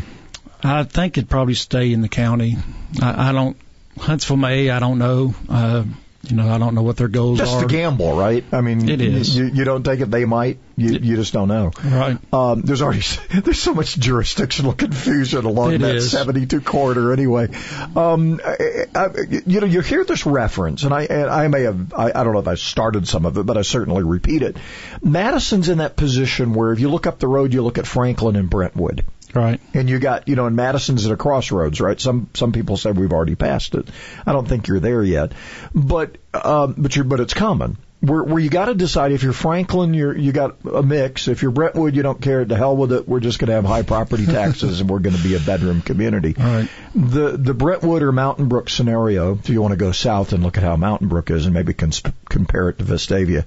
[0.63, 2.57] I think it'd probably stay in the county.
[3.03, 3.57] I, I don't.
[3.99, 4.71] Huntsville may.
[4.71, 5.35] I don't know.
[5.49, 5.85] Uh,
[6.31, 7.65] you know, I don't know what their goals That's are.
[7.65, 8.45] a gamble, right?
[8.53, 9.37] I mean, It is.
[9.37, 10.59] You, you don't take it; they might.
[10.77, 11.71] You, you just don't know.
[11.85, 12.19] Right.
[12.33, 13.03] Um, there's already
[13.43, 16.11] there's so much jurisdictional confusion along It that is.
[16.11, 17.13] 72 corridor.
[17.13, 17.49] Anyway,
[17.95, 19.09] um, I, I,
[19.47, 22.33] you know, you hear this reference, and I and I may have I, I don't
[22.33, 24.57] know if I started some of it, but I certainly repeat it.
[25.03, 28.37] Madison's in that position where if you look up the road, you look at Franklin
[28.37, 29.05] and Brentwood.
[29.35, 29.61] Right.
[29.73, 32.01] And you got, you know, and Madison's at a crossroads, right?
[32.01, 33.89] Some some people say we've already passed it.
[34.25, 35.33] I don't think you're there yet,
[35.75, 37.77] but um, but you're but it's coming.
[38.01, 41.27] Where where you got to decide if you're Franklin, you're you got a mix.
[41.27, 42.45] If you're Brentwood, you don't care.
[42.45, 43.09] To hell with it.
[43.09, 45.83] We're just going to have high property taxes, and we're going to be a bedroom
[45.83, 46.37] community.
[46.45, 46.69] Right.
[46.95, 50.59] The the Brentwood or Mountain Brook scenario, if you want to go south and look
[50.59, 53.45] at how Mountain Brook is, and maybe cons- compare it to Vestavia,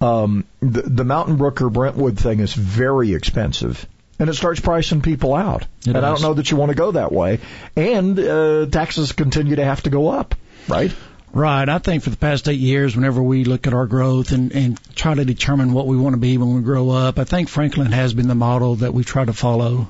[0.00, 3.86] um, the the Mountain Brook or Brentwood thing is very expensive
[4.18, 5.62] and it starts pricing people out.
[5.80, 7.40] It and I don't know that you want to go that way.
[7.76, 10.34] And uh, taxes continue to have to go up,
[10.68, 10.92] right?
[11.32, 11.68] Right.
[11.68, 14.96] I think for the past eight years, whenever we look at our growth and, and
[14.96, 17.92] try to determine what we want to be when we grow up, I think Franklin
[17.92, 19.88] has been the model that we try to follow.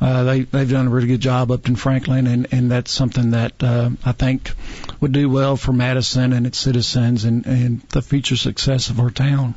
[0.00, 3.30] Uh, they, they've done a really good job up in Franklin, and, and that's something
[3.30, 4.52] that uh, I think
[5.00, 9.10] would do well for Madison and its citizens and, and the future success of our
[9.10, 9.54] town.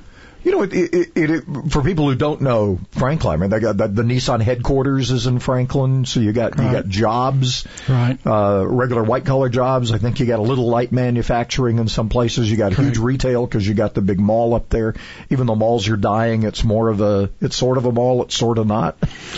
[0.47, 3.75] You know, it, it, it, for people who don't know Franklin, I mean, they got
[3.75, 8.17] the, the Nissan headquarters is in Franklin, so you got you got jobs, Right.
[8.25, 9.91] uh, regular white collar jobs.
[9.91, 12.49] I think you got a little light manufacturing in some places.
[12.49, 14.95] You got huge retail because you got the big mall up there.
[15.29, 18.21] Even though malls are dying, it's more of a it's sort of a mall.
[18.21, 18.97] It's sort of not.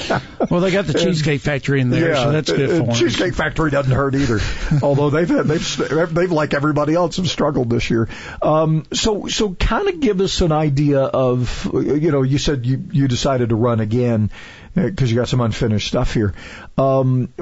[0.49, 2.93] Well, they got the Cheesecake Factory in there, yeah, so that's good for them.
[2.93, 4.39] Cheesecake Factory doesn't hurt either.
[4.81, 8.07] Although they've had, they've they've like everybody else have struggled this year.
[8.41, 12.65] Um, so so kind of give us an idea idea of, you know, you said
[12.65, 14.31] you, you decided to run again
[14.75, 16.33] because you got some unfinished stuff here.
[16.77, 17.33] Um,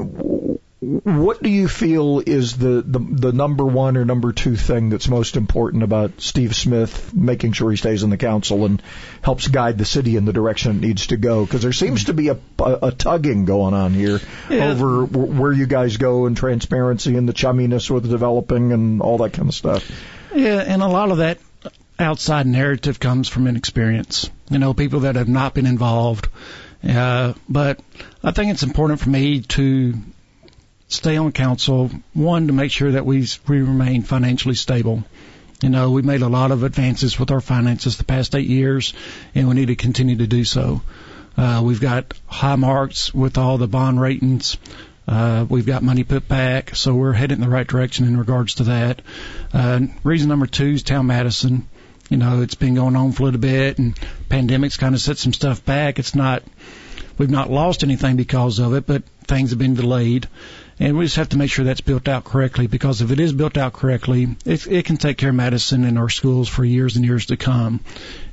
[0.80, 5.08] what do you feel is the, the the number one or number two thing that's
[5.08, 8.82] most important about Steve Smith making sure he stays in the council and
[9.24, 11.44] helps guide the city in the direction it needs to go?
[11.46, 14.20] Because there seems to be a, a, a tugging going on here
[14.52, 14.70] Yeah.
[14.70, 19.18] over w- where you guys go and transparency and the chumminess with developing and all
[19.20, 19.90] that kind of stuff.
[20.36, 21.40] Yeah, and a lot of that
[22.00, 24.30] outside narrative comes from inexperience.
[24.50, 26.30] You know, people that have not been involved.
[26.88, 27.80] Uh, but
[28.24, 29.94] I think it's important for me to
[30.88, 31.92] stay on council.
[32.14, 35.04] One, to make sure that we we remain financially stable.
[35.62, 38.94] You know, we made a lot of advances with our finances the past eight years,
[39.34, 40.82] and we need to continue to do so.
[41.36, 44.58] Uh, we've got high marks with all the bond ratings.
[45.08, 48.56] Uh, we've got money put back, so we're heading in the right direction in regards
[48.56, 49.02] to that.
[49.54, 51.68] Uh, reason number two is Town Madison.
[52.10, 53.96] You know, it's been going on for a little bit, and
[54.30, 56.00] pandemics kind of set some stuff back.
[56.00, 56.44] It's not,
[57.18, 60.28] we've not lost anything because of it, but things have been delayed.
[60.80, 63.34] And we just have to make sure that's built out correctly because if it is
[63.34, 66.96] built out correctly, it, it can take care of Madison and our schools for years
[66.96, 67.80] and years to come.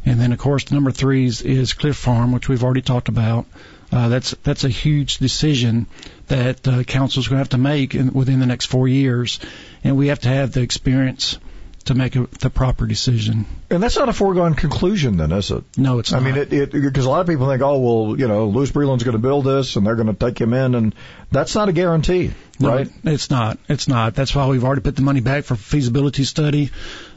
[0.04, 3.46] And then, of course, number three is, is Cliff Farm, which we've already talked about.
[3.90, 5.86] Uh, that's that's a huge decision
[6.26, 9.38] that uh, council's going to have to make in, within the next four years,
[9.84, 11.38] and we have to have the experience
[11.86, 13.46] to make a, the proper decision.
[13.70, 15.64] And that's not a foregone conclusion, then, is it?
[15.76, 16.28] No, it's I not.
[16.28, 19.02] I mean, it because a lot of people think, oh, well, you know, Louis Breland's
[19.02, 20.94] going to build this, and they're going to take him in, and
[21.30, 22.88] that's not a guarantee, No, right?
[23.04, 23.58] It's not.
[23.68, 24.14] It's not.
[24.14, 26.70] That's why we've already put the money back for feasibility study,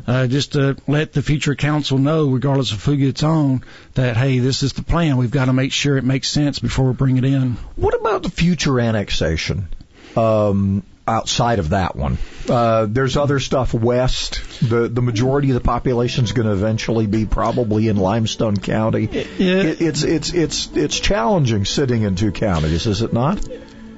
[0.06, 3.64] uh, just to let the future council know, regardless of who gets on,
[3.94, 5.18] that hey, this is the plan.
[5.18, 7.58] We've got to make sure it makes sense before we bring it in.
[7.76, 9.70] What about the future annexation?
[10.16, 12.18] Um, outside of that one,
[12.50, 14.42] uh, there's other stuff west.
[14.62, 19.06] The the majority of the population is going to eventually be probably in Limestone County.
[19.06, 19.28] It,
[19.82, 23.48] it's it's it's it's challenging sitting in two counties, is it not?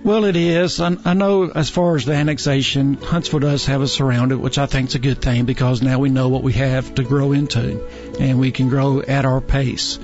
[0.03, 0.79] Well, it is.
[0.79, 4.65] I, I know as far as the annexation, Huntsville does have us surrounded, which I
[4.65, 7.85] think is a good thing because now we know what we have to grow into,
[8.17, 9.99] and we can grow at our pace.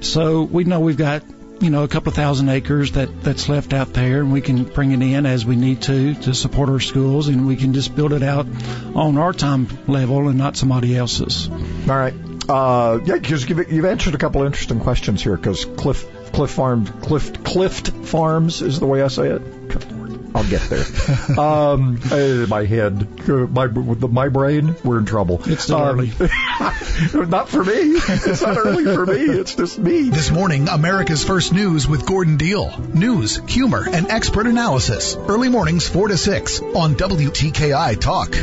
[0.00, 1.22] So we know we've got
[1.60, 4.64] you know a couple of thousand acres that that's left out there, and we can
[4.64, 7.94] bring it in as we need to to support our schools, and we can just
[7.94, 8.46] build it out
[8.94, 11.48] on our time level and not somebody else's.
[11.48, 12.14] All right.
[12.46, 15.36] Uh, yeah, because you've, you've answered a couple of interesting questions here.
[15.36, 19.42] Because Cliff Cliff Farm Cliff Clift Farms is the way I say it.
[20.34, 21.38] I'll get there.
[21.38, 22.00] um,
[22.48, 25.40] my head, uh, my my brain, we're in trouble.
[25.46, 26.12] It's still early.
[27.14, 27.74] not for me.
[27.74, 29.20] It's not early for me.
[29.20, 30.10] It's just me.
[30.10, 32.76] This morning, America's First News with Gordon Deal.
[32.92, 35.16] News, humor, and expert analysis.
[35.16, 38.34] Early mornings 4 to 6 on WTKI Talk.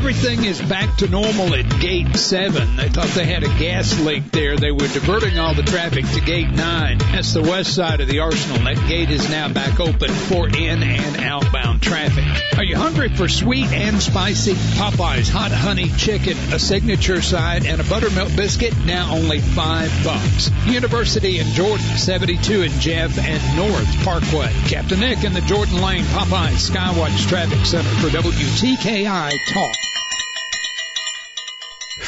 [0.00, 2.76] Everything is back to normal at Gate 7.
[2.76, 4.56] They thought they had a gas leak there.
[4.56, 6.98] They were diverting all the traffic to Gate 9.
[6.98, 8.64] That's the west side of the Arsenal.
[8.64, 12.24] That gate is now back open for in and outbound traffic.
[12.56, 14.54] Are you hungry for sweet and spicy?
[14.54, 20.50] Popeye's Hot Honey Chicken, a signature side, and a buttermilk biscuit, now only five bucks.
[20.64, 24.50] University in Jordan, 72 in Jeff and North Parkway.
[24.66, 29.89] Captain Nick in the Jordan Lane Popeyes Skywatch Traffic Center for WTKI Talk.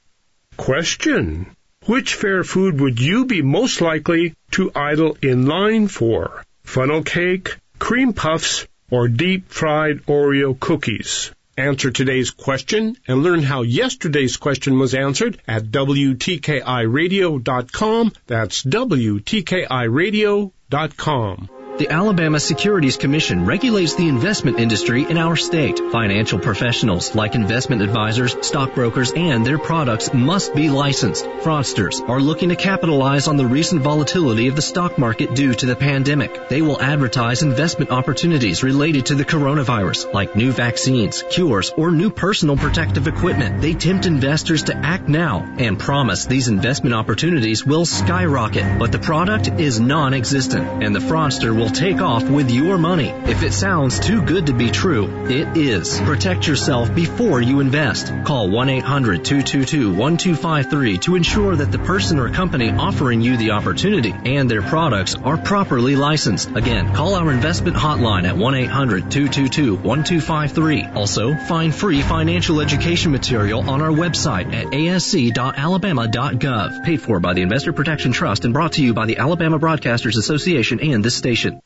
[0.55, 1.47] Question.
[1.85, 6.45] Which fair food would you be most likely to idle in line for?
[6.63, 11.33] Funnel cake, cream puffs, or deep fried Oreo cookies?
[11.57, 18.13] Answer today's question and learn how yesterday's question was answered at WTKIRadio.com.
[18.27, 21.49] That's WTKIRadio.com.
[21.79, 25.79] The Alabama Securities Commission regulates the investment industry in our state.
[25.93, 31.23] Financial professionals like investment advisors, stockbrokers, and their products must be licensed.
[31.23, 35.65] Fraudsters are looking to capitalize on the recent volatility of the stock market due to
[35.65, 36.49] the pandemic.
[36.49, 42.09] They will advertise investment opportunities related to the coronavirus, like new vaccines, cures, or new
[42.09, 43.61] personal protective equipment.
[43.61, 48.99] They tempt investors to act now and promise these investment opportunities will skyrocket, but the
[48.99, 53.09] product is non-existent and the fraudster will take off with your money.
[53.09, 55.99] If it sounds too good to be true, it is.
[56.01, 58.13] Protect yourself before you invest.
[58.25, 64.61] Call 1-800-222-1253 to ensure that the person or company offering you the opportunity and their
[64.61, 66.49] products are properly licensed.
[66.55, 70.95] Again, call our investment hotline at 1-800-222-1253.
[70.95, 76.83] Also, find free financial education material on our website at asc.alabama.gov.
[76.83, 80.17] Paid for by the Investor Protection Trust and brought to you by the Alabama Broadcasters
[80.17, 81.58] Association and this station.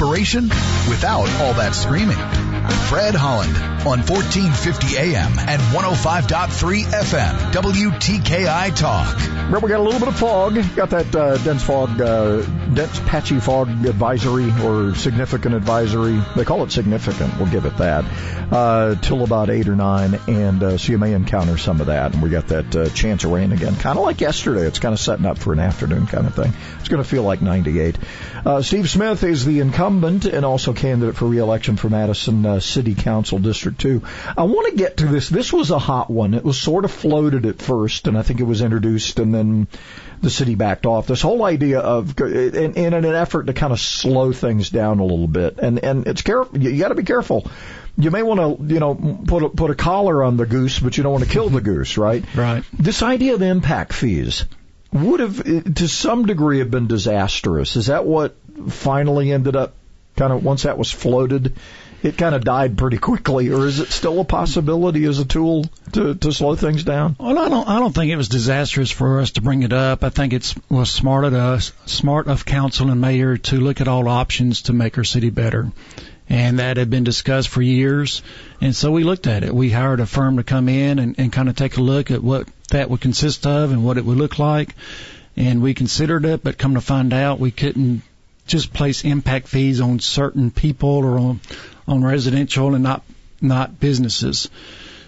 [0.00, 0.44] Inspiration
[0.88, 2.16] without all that screaming.
[2.88, 9.16] Fred Holland on 1450 AM and 105.3 FM WTKI Talk.
[9.16, 10.54] Remember, we got a little bit of fog.
[10.76, 12.42] Got that uh, dense fog, uh,
[12.74, 16.20] dense patchy fog advisory or significant advisory.
[16.36, 17.36] They call it significant.
[17.38, 18.04] We'll give it that.
[18.52, 22.12] Uh, till about eight or nine, and uh, so you may encounter some of that.
[22.12, 24.66] And we got that uh, chance of rain again, kind of like yesterday.
[24.66, 26.52] It's kind of setting up for an afternoon kind of thing.
[26.80, 27.96] It's going to feel like 98.
[28.44, 32.94] Uh, Steve Smith is the incumbent and also candidate for reelection for Madison uh, City
[32.94, 34.02] Council District 2.
[34.36, 35.28] I want to get to this.
[35.28, 36.34] This was a hot one.
[36.34, 39.68] It was sort of floated at first, and I think it was introduced, and then
[40.22, 41.06] the city backed off.
[41.06, 45.04] This whole idea of, in, in an effort to kind of slow things down a
[45.04, 46.58] little bit, and and it's careful.
[46.58, 47.46] You, you got to be careful.
[47.96, 48.94] You may want to, you know,
[49.26, 51.60] put a, put a collar on the goose, but you don't want to kill the
[51.60, 52.24] goose, right?
[52.34, 52.64] Right.
[52.72, 54.44] This idea of impact fees
[54.92, 57.76] would have, eh, to some degree, have been disastrous.
[57.76, 58.36] Is that what
[58.68, 59.74] finally ended up
[60.16, 61.56] kind of once that was floated?
[62.02, 65.66] It kind of died pretty quickly, or is it still a possibility as a tool
[65.92, 67.16] to, to slow things down?
[67.18, 67.68] Well, I don't.
[67.68, 70.02] I don't think it was disastrous for us to bring it up.
[70.02, 73.88] I think it was smart of us, smart of council and mayor to look at
[73.88, 75.72] all options to make our city better
[76.30, 78.22] and that had been discussed for years.
[78.60, 79.52] And so we looked at it.
[79.52, 82.22] We hired a firm to come in and, and kind of take a look at
[82.22, 84.76] what that would consist of and what it would look like.
[85.36, 88.02] And we considered it, but come to find out we couldn't
[88.46, 91.40] just place impact fees on certain people or on,
[91.90, 93.02] on residential and not,
[93.42, 94.48] not businesses.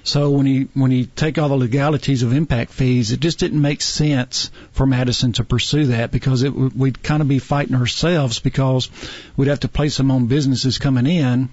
[0.05, 3.61] So when you when you take all the legalities of impact fees, it just didn't
[3.61, 8.41] make sense for Madison to pursue that because it we'd kind of be fighting ourselves
[8.41, 8.91] because
[9.37, 11.51] we'd have to place them on businesses coming in.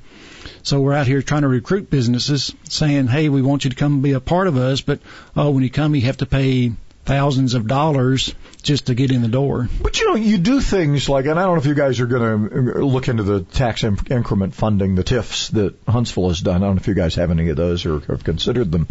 [0.63, 4.01] So we're out here trying to recruit businesses, saying, "Hey, we want you to come
[4.01, 4.99] be a part of us, but
[5.35, 6.71] oh, when you come, you have to pay
[7.09, 9.67] thousands of dollars just to get in the door.
[9.81, 12.05] But you know, you do things like, and I don't know if you guys are
[12.05, 16.57] going to look into the tax increment funding, the TIFs that Huntsville has done.
[16.57, 18.87] I don't know if you guys have any of those or have considered them.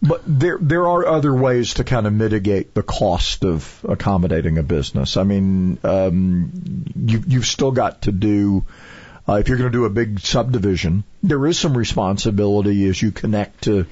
[0.00, 4.62] But there there are other ways to kind of mitigate the cost of accommodating a
[4.62, 5.16] business.
[5.16, 8.64] I mean, um, you you've still got to do.
[9.28, 13.10] Uh, if you're going to do a big subdivision, there is some responsibility as you
[13.10, 13.86] connect to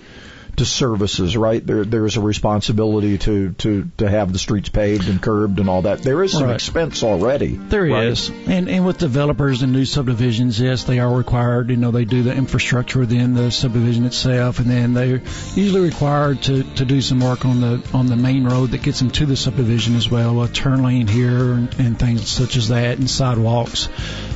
[0.56, 1.64] to services, right?
[1.64, 5.68] There there is a responsibility to to to have the streets paved and curbed and
[5.68, 6.02] all that.
[6.02, 6.54] There is some right.
[6.54, 7.56] expense already.
[7.56, 8.06] There right?
[8.06, 11.70] is, and and with developers and new subdivisions, yes, they are required.
[11.70, 15.22] You know, they do the infrastructure within the subdivision itself, and then they're
[15.54, 18.98] usually required to to do some work on the on the main road that gets
[19.00, 22.68] them to the subdivision as well, a turn lane here and, and things such as
[22.68, 23.88] that, and sidewalks.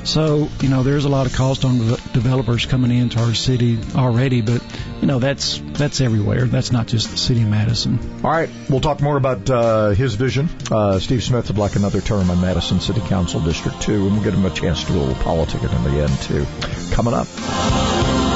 [0.05, 3.79] So you know, there's a lot of cost on the developers coming into our city
[3.95, 4.63] already, but
[5.01, 6.47] you know that's that's everywhere.
[6.47, 7.99] That's not just the city of Madison.
[8.25, 10.49] All right, we'll talk more about uh, his vision.
[10.71, 14.25] Uh, Steve Smith would like another term on Madison City Council District 2, and we'll
[14.25, 16.47] get him a chance to do a little politicking in the end, too.
[16.95, 18.28] Coming up.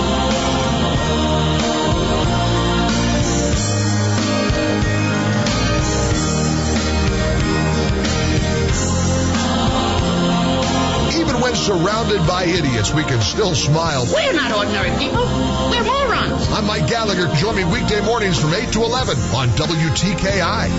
[11.55, 14.07] Surrounded by idiots, we can still smile.
[14.13, 15.25] We're not ordinary people.
[15.71, 16.49] We're morons.
[16.51, 17.29] I'm Mike Gallagher.
[17.37, 20.71] Join me weekday mornings from 8 to 11 on WTKI.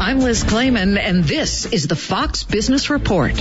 [0.00, 3.32] I'm Liz Claman, and this is the Fox Business Report.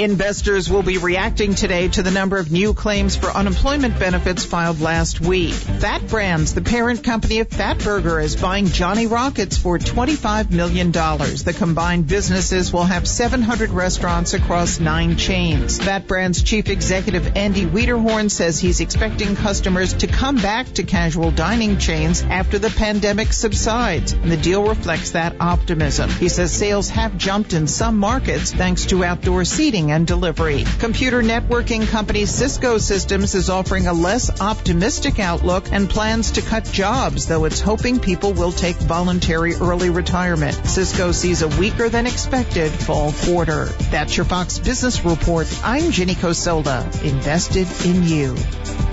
[0.00, 4.80] Investors will be reacting today to the number of new claims for unemployment benefits filed
[4.80, 5.52] last week.
[5.52, 10.90] Fat Brands, the parent company of Fatburger, is buying Johnny Rockets for $25 million.
[10.90, 15.78] The combined businesses will have 700 restaurants across nine chains.
[15.78, 21.30] Fat Brands chief executive Andy Wiederhorn says he's expecting customers to come back to casual
[21.30, 24.14] dining chains after the pandemic subsides.
[24.14, 26.08] And the deal reflects that optimism.
[26.08, 30.64] He says sales have jumped in some markets thanks to outdoor seating and delivery.
[30.78, 36.64] Computer networking company Cisco Systems is offering a less optimistic outlook and plans to cut
[36.64, 40.54] jobs, though it's hoping people will take voluntary early retirement.
[40.66, 43.66] Cisco sees a weaker than expected fall quarter.
[43.90, 45.46] That's your Fox Business Report.
[45.64, 48.89] I'm Jenny Coselda, invested in you.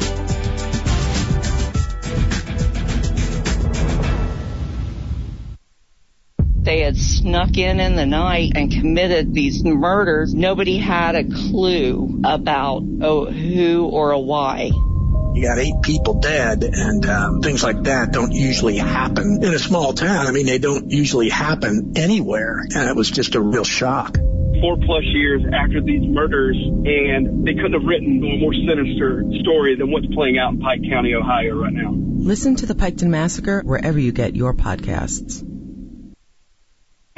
[6.67, 10.33] They had snuck in in the night and committed these murders.
[10.33, 14.71] Nobody had a clue about oh, who or a why.
[15.33, 19.59] You got eight people dead, and um, things like that don't usually happen in a
[19.59, 20.27] small town.
[20.27, 24.17] I mean, they don't usually happen anywhere, and it was just a real shock
[24.59, 29.75] four plus years after these murders, and they couldn't have written a more sinister story
[29.75, 31.93] than what's playing out in Pike County, Ohio right now.
[31.93, 35.47] Listen to the Piketon Massacre wherever you get your podcasts.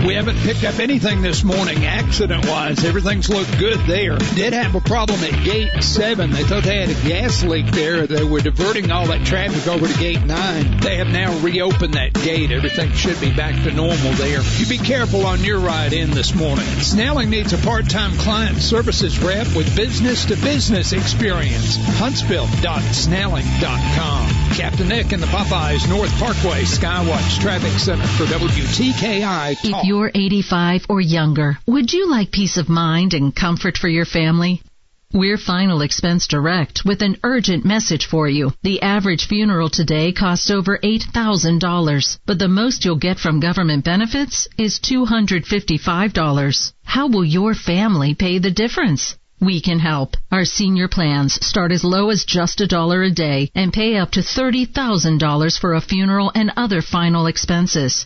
[0.05, 2.85] We haven't picked up anything this morning accident wise.
[2.85, 4.17] Everything's looked good there.
[4.17, 6.31] Did have a problem at gate seven.
[6.31, 8.07] They thought they had a gas leak there.
[8.07, 10.79] They were diverting all that traffic over to gate nine.
[10.79, 12.51] They have now reopened that gate.
[12.51, 14.41] Everything should be back to normal there.
[14.41, 16.65] You be careful on your ride in this morning.
[16.65, 21.75] Snelling needs a part-time client services rep with business to business experience.
[21.99, 24.38] Huntsville.snelling.com.
[24.55, 29.71] Captain Nick and the Popeyes North Parkway Skywatch Traffic Center for WTKI.
[29.71, 34.05] Talk you're 85 or younger, would you like peace of mind and comfort for your
[34.05, 34.61] family?
[35.11, 38.53] We're Final Expense Direct with an urgent message for you.
[38.61, 44.47] The average funeral today costs over $8,000, but the most you'll get from government benefits
[44.57, 46.73] is $255.
[46.83, 49.15] How will your family pay the difference?
[49.41, 50.17] We can help.
[50.31, 54.11] Our senior plans start as low as just a dollar a day and pay up
[54.11, 58.05] to $30,000 for a funeral and other final expenses.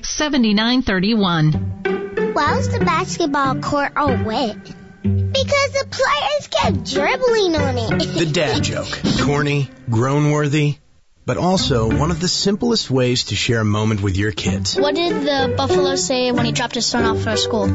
[0.00, 2.34] 800-526-7931.
[2.34, 4.56] Why was the basketball court all wet?
[5.02, 7.90] Because the players kept dribbling on it.
[8.18, 8.88] the dad joke.
[9.22, 10.76] Corny, grown worthy,
[11.24, 14.76] but also one of the simplest ways to share a moment with your kids.
[14.76, 17.68] What did the buffalo say when he dropped his son off at school?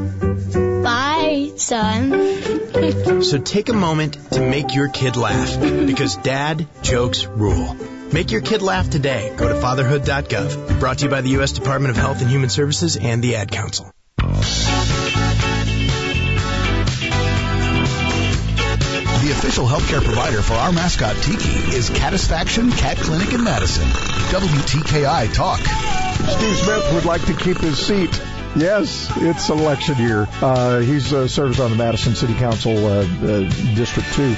[0.83, 2.11] Bye, son.
[3.23, 7.77] so take a moment to make your kid laugh because dad jokes rule.
[8.13, 9.33] Make your kid laugh today.
[9.35, 10.79] Go to fatherhood.gov.
[10.79, 11.53] Brought to you by the U.S.
[11.53, 13.91] Department of Health and Human Services and the Ad Council.
[19.23, 23.87] The official healthcare provider for our mascot Tiki is Catisfaction Cat Clinic in Madison.
[23.87, 25.59] WTKI Talk.
[25.59, 28.11] Steve Smith would like to keep his seat.
[28.55, 30.27] Yes, it's election year.
[30.39, 34.35] Uh, he's uh, serves on the Madison City Council uh, uh District 2.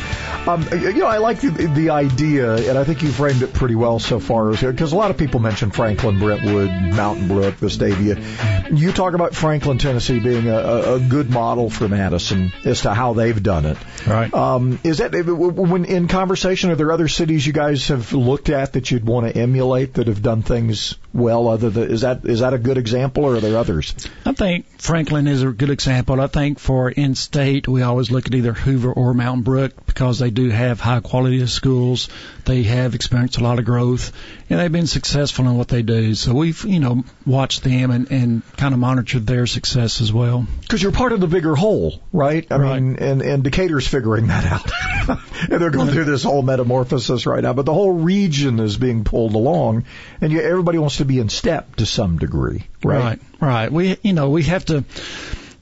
[0.48, 3.74] Um, you know, I like the, the, idea, and I think you framed it pretty
[3.74, 8.78] well so far, because a lot of people mention Franklin, Brentwood, Mountain Brook, Vestavia.
[8.78, 13.14] You talk about Franklin, Tennessee being a, a good model for Madison as to how
[13.14, 13.78] they've done it.
[14.06, 14.32] Right.
[14.34, 16.70] Um, is that when in conversation?
[16.70, 20.08] Are there other cities you guys have looked at that you'd want to emulate that
[20.08, 21.48] have done things well?
[21.48, 23.96] Other than is that is that a good example, or are there others?
[24.26, 26.22] I think Franklin is a good example.
[26.22, 30.30] I think for in-state, we always look at either Hoover or Mountain Brook because they
[30.36, 32.10] do have high quality schools.
[32.46, 34.12] They have experienced a lot of growth,
[34.50, 36.14] and they've been successful in what they do.
[36.14, 40.46] So we've, you know, watched them and, and kind of monitored their success as well.
[40.62, 42.46] Because you're part of the bigger whole, right?
[42.52, 42.80] I right.
[42.80, 45.20] mean, and, and Decatur's figuring that out.
[45.50, 47.54] and they're going through this whole metamorphosis right now.
[47.54, 49.86] But the whole region is being pulled along,
[50.22, 53.00] and you, everybody wants to be in step to some degree, right?
[53.00, 53.72] Right, right.
[53.72, 54.84] We, you know, we have to,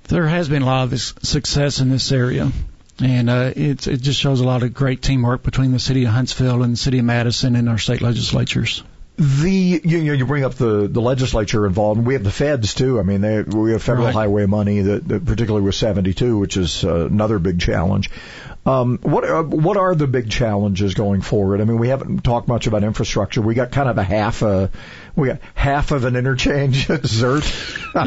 [0.09, 2.51] there has been a lot of success in this area
[2.99, 6.11] and uh, it it just shows a lot of great teamwork between the city of
[6.11, 8.83] Huntsville and the city of Madison and our state legislatures.
[9.41, 11.99] The you know you bring up the the legislature involved.
[11.99, 12.99] And We have the feds too.
[12.99, 14.13] I mean, they, we have federal Right.
[14.15, 18.09] highway money that, that particularly with 72, which is uh, another big challenge.
[18.65, 21.59] Um, what are, what are the big challenges going forward?
[21.59, 23.41] I mean, we haven't talked much about infrastructure.
[23.41, 24.71] We got kind of a half a
[25.15, 27.45] we got half of an interchange at Zierdt.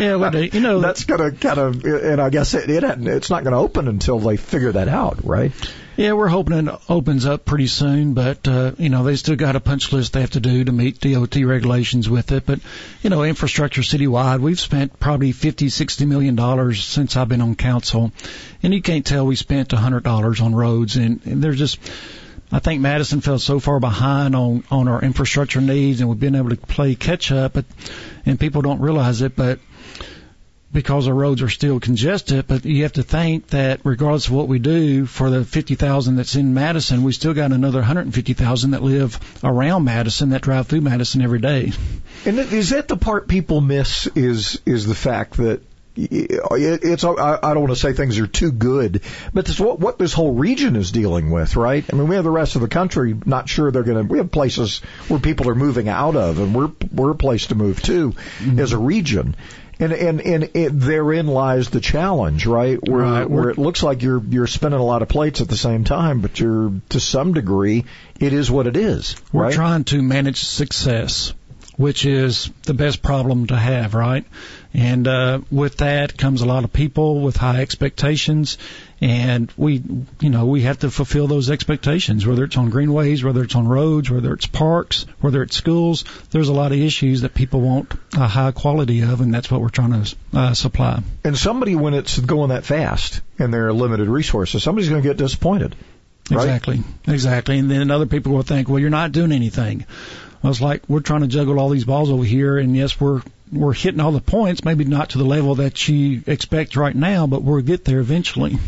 [0.00, 3.44] Yeah, well, you know that's gonna kind of, and I guess it, it it's not
[3.44, 5.52] going to open until they figure that out, right?
[5.96, 9.56] Yeah, we're hoping it opens up pretty soon, but uh, you know they still got
[9.56, 12.44] a punch list they have to do to meet DOT regulations with it.
[12.44, 12.60] But
[13.02, 17.54] you know, infrastructure citywide, we've spent probably fifty, sixty million dollars since I've been on
[17.54, 18.12] council,
[18.62, 21.78] and you can't tell we spent a hundred dollars on roads, and, and there's just.
[22.52, 26.36] I think Madison fell so far behind on on our infrastructure needs, and we've been
[26.36, 27.64] able to play catch up, but
[28.24, 29.58] and people don't realize it, but
[30.72, 34.48] because our roads are still congested, but you have to think that regardless of what
[34.48, 39.18] we do for the 50,000 that's in Madison, we still got another 150,000 that live
[39.42, 41.72] around Madison that drive through Madison every day.
[42.24, 44.06] And is that the part people miss?
[44.08, 45.62] Is is the fact that
[45.96, 49.02] it's I I don't want to say things are too good,
[49.32, 51.84] but this what what this whole region is dealing with, right?
[51.90, 54.12] I mean, we have the rest of the country not sure they're going to.
[54.12, 57.54] We have places where people are moving out of, and we're we're a place to
[57.54, 58.58] move to mm-hmm.
[58.58, 59.36] as a region.
[59.78, 62.78] And and and it, therein lies the challenge, right?
[62.82, 63.28] Where Right.
[63.30, 66.20] where it looks like you're you're spinning a lot of plates at the same time,
[66.20, 67.84] but you're to some degree
[68.18, 69.52] it is what it is, We're right?
[69.52, 71.34] trying to manage success,
[71.76, 74.24] which is the best problem to have, right?
[74.72, 78.58] And uh, with that comes a lot of people with high expectations,
[79.00, 79.82] and we,
[80.20, 82.26] you know, we have to fulfill those expectations.
[82.26, 86.48] Whether it's on greenways, whether it's on roads, whether it's parks, whether it's schools, there's
[86.48, 89.68] a lot of issues that people want a high quality of, and that's what we're
[89.68, 91.02] trying to uh, supply.
[91.24, 95.08] And somebody, when it's going that fast and there are limited resources, somebody's going to
[95.08, 95.74] get disappointed.
[96.30, 96.42] Right?
[96.42, 97.58] Exactly, exactly.
[97.58, 99.86] And then other people will think, well, you're not doing anything.
[100.42, 103.22] I was like, we're trying to juggle all these balls over here, and yes, we're
[103.52, 107.26] we're hitting all the points, maybe not to the level that you expect right now,
[107.26, 108.58] but we'll get there eventually.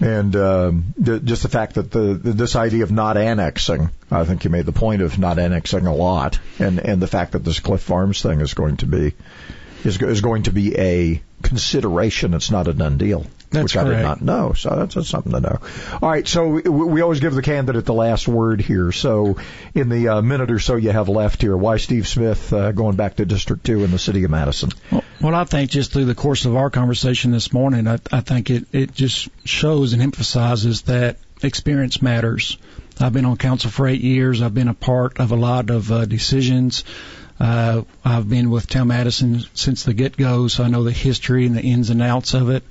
[0.00, 4.24] And um, the, just the fact that the, the this idea of not annexing, I
[4.24, 7.44] think you made the point of not annexing a lot, and and the fact that
[7.44, 9.14] this Cliff Farms thing is going to be
[9.84, 12.34] is is going to be a consideration.
[12.34, 13.26] It's not a done deal.
[13.52, 15.58] That's which I did not know, so that's, that's something to know.
[16.00, 18.92] All right, so we, we always give the candidate the last word here.
[18.92, 19.36] So,
[19.74, 22.96] in the uh, minute or so you have left here, why Steve Smith uh, going
[22.96, 24.70] back to District Two in the city of Madison?
[25.20, 28.50] Well, I think just through the course of our conversation this morning, I, I think
[28.50, 32.56] it, it just shows and emphasizes that experience matters.
[33.00, 34.42] I've been on council for eight years.
[34.42, 36.84] I've been a part of a lot of uh, decisions.
[37.40, 41.56] Uh, I've been with Town Madison since the get-go, so I know the history and
[41.56, 42.62] the ins and outs of it.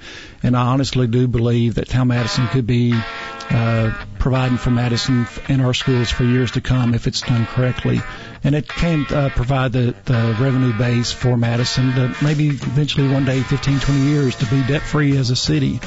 [0.43, 5.59] And I honestly do believe that Town Madison could be uh, providing for Madison in
[5.61, 8.01] our schools for years to come if it's done correctly.
[8.43, 13.25] And it can uh, provide the, the revenue base for Madison to maybe eventually one
[13.25, 15.79] day, 15, 20 years, to be debt-free as a city.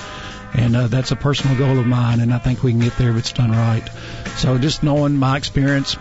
[0.53, 3.11] And uh, that's a personal goal of mine, and I think we can get there
[3.11, 3.89] if it's done right.
[4.37, 5.97] So just knowing my experience,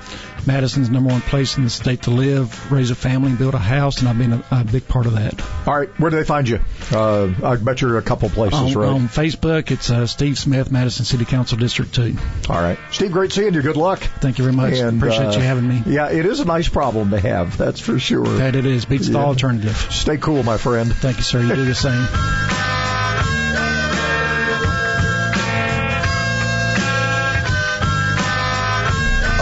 [0.46, 3.60] Madison's number one place in the state to live, raise a family, and build a
[3.60, 5.42] house, and I've been a, a big part of that.
[5.68, 6.60] All right, where do they find you?
[6.92, 8.90] Uh, I bet you're a couple places, on, right?
[8.90, 12.16] on Facebook, it's uh, Steve Smith, Madison City Council District 2.
[12.50, 12.78] All right.
[12.92, 13.62] Steve, great seeing you.
[13.62, 14.00] Good luck.
[14.00, 14.74] Thank you very much.
[14.74, 15.84] And, Appreciate uh, you having me.
[15.86, 17.58] Yeah, it is a nice problem to have.
[17.58, 18.26] That's for sure.
[18.26, 18.86] That it is.
[18.86, 19.76] Beats the alternative.
[19.92, 20.94] Stay cool, my friend.
[20.94, 21.42] Thank you, sir.
[21.42, 22.70] You do the same.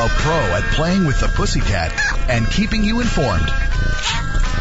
[0.01, 1.93] A pro at playing with the pussycat
[2.27, 3.47] and keeping you informed.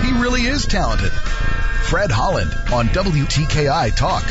[0.03, 1.13] He really is talented.
[1.13, 4.25] Fred Holland on WTKI Talk.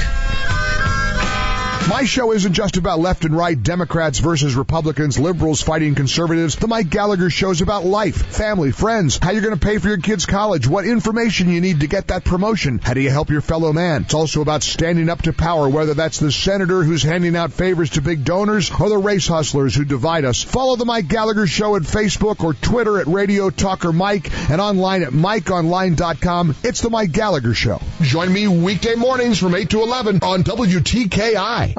[1.90, 6.56] My show isn't just about left and right, Democrats versus Republicans, liberals fighting conservatives.
[6.56, 9.98] The Mike Gallagher show's about life, family, friends, how you're going to pay for your
[9.98, 13.42] kids' college, what information you need to get that promotion, how do you help your
[13.42, 14.04] fellow man.
[14.04, 17.90] It's also about standing up to power, whether that's the senator who's handing out favors
[17.92, 20.44] to big donors or the race hustlers who divide us.
[20.44, 25.02] Follow the Mike Gallagher show at Facebook or Twitter at Radio Talker Mike and online
[25.02, 26.56] at MikeOnline.com.
[26.64, 27.82] It's the Mike Gallagher show.
[28.02, 31.79] Join me weekday mornings from 8 to 11 on WTKI.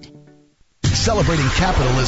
[1.01, 2.01] Celebrating capitalism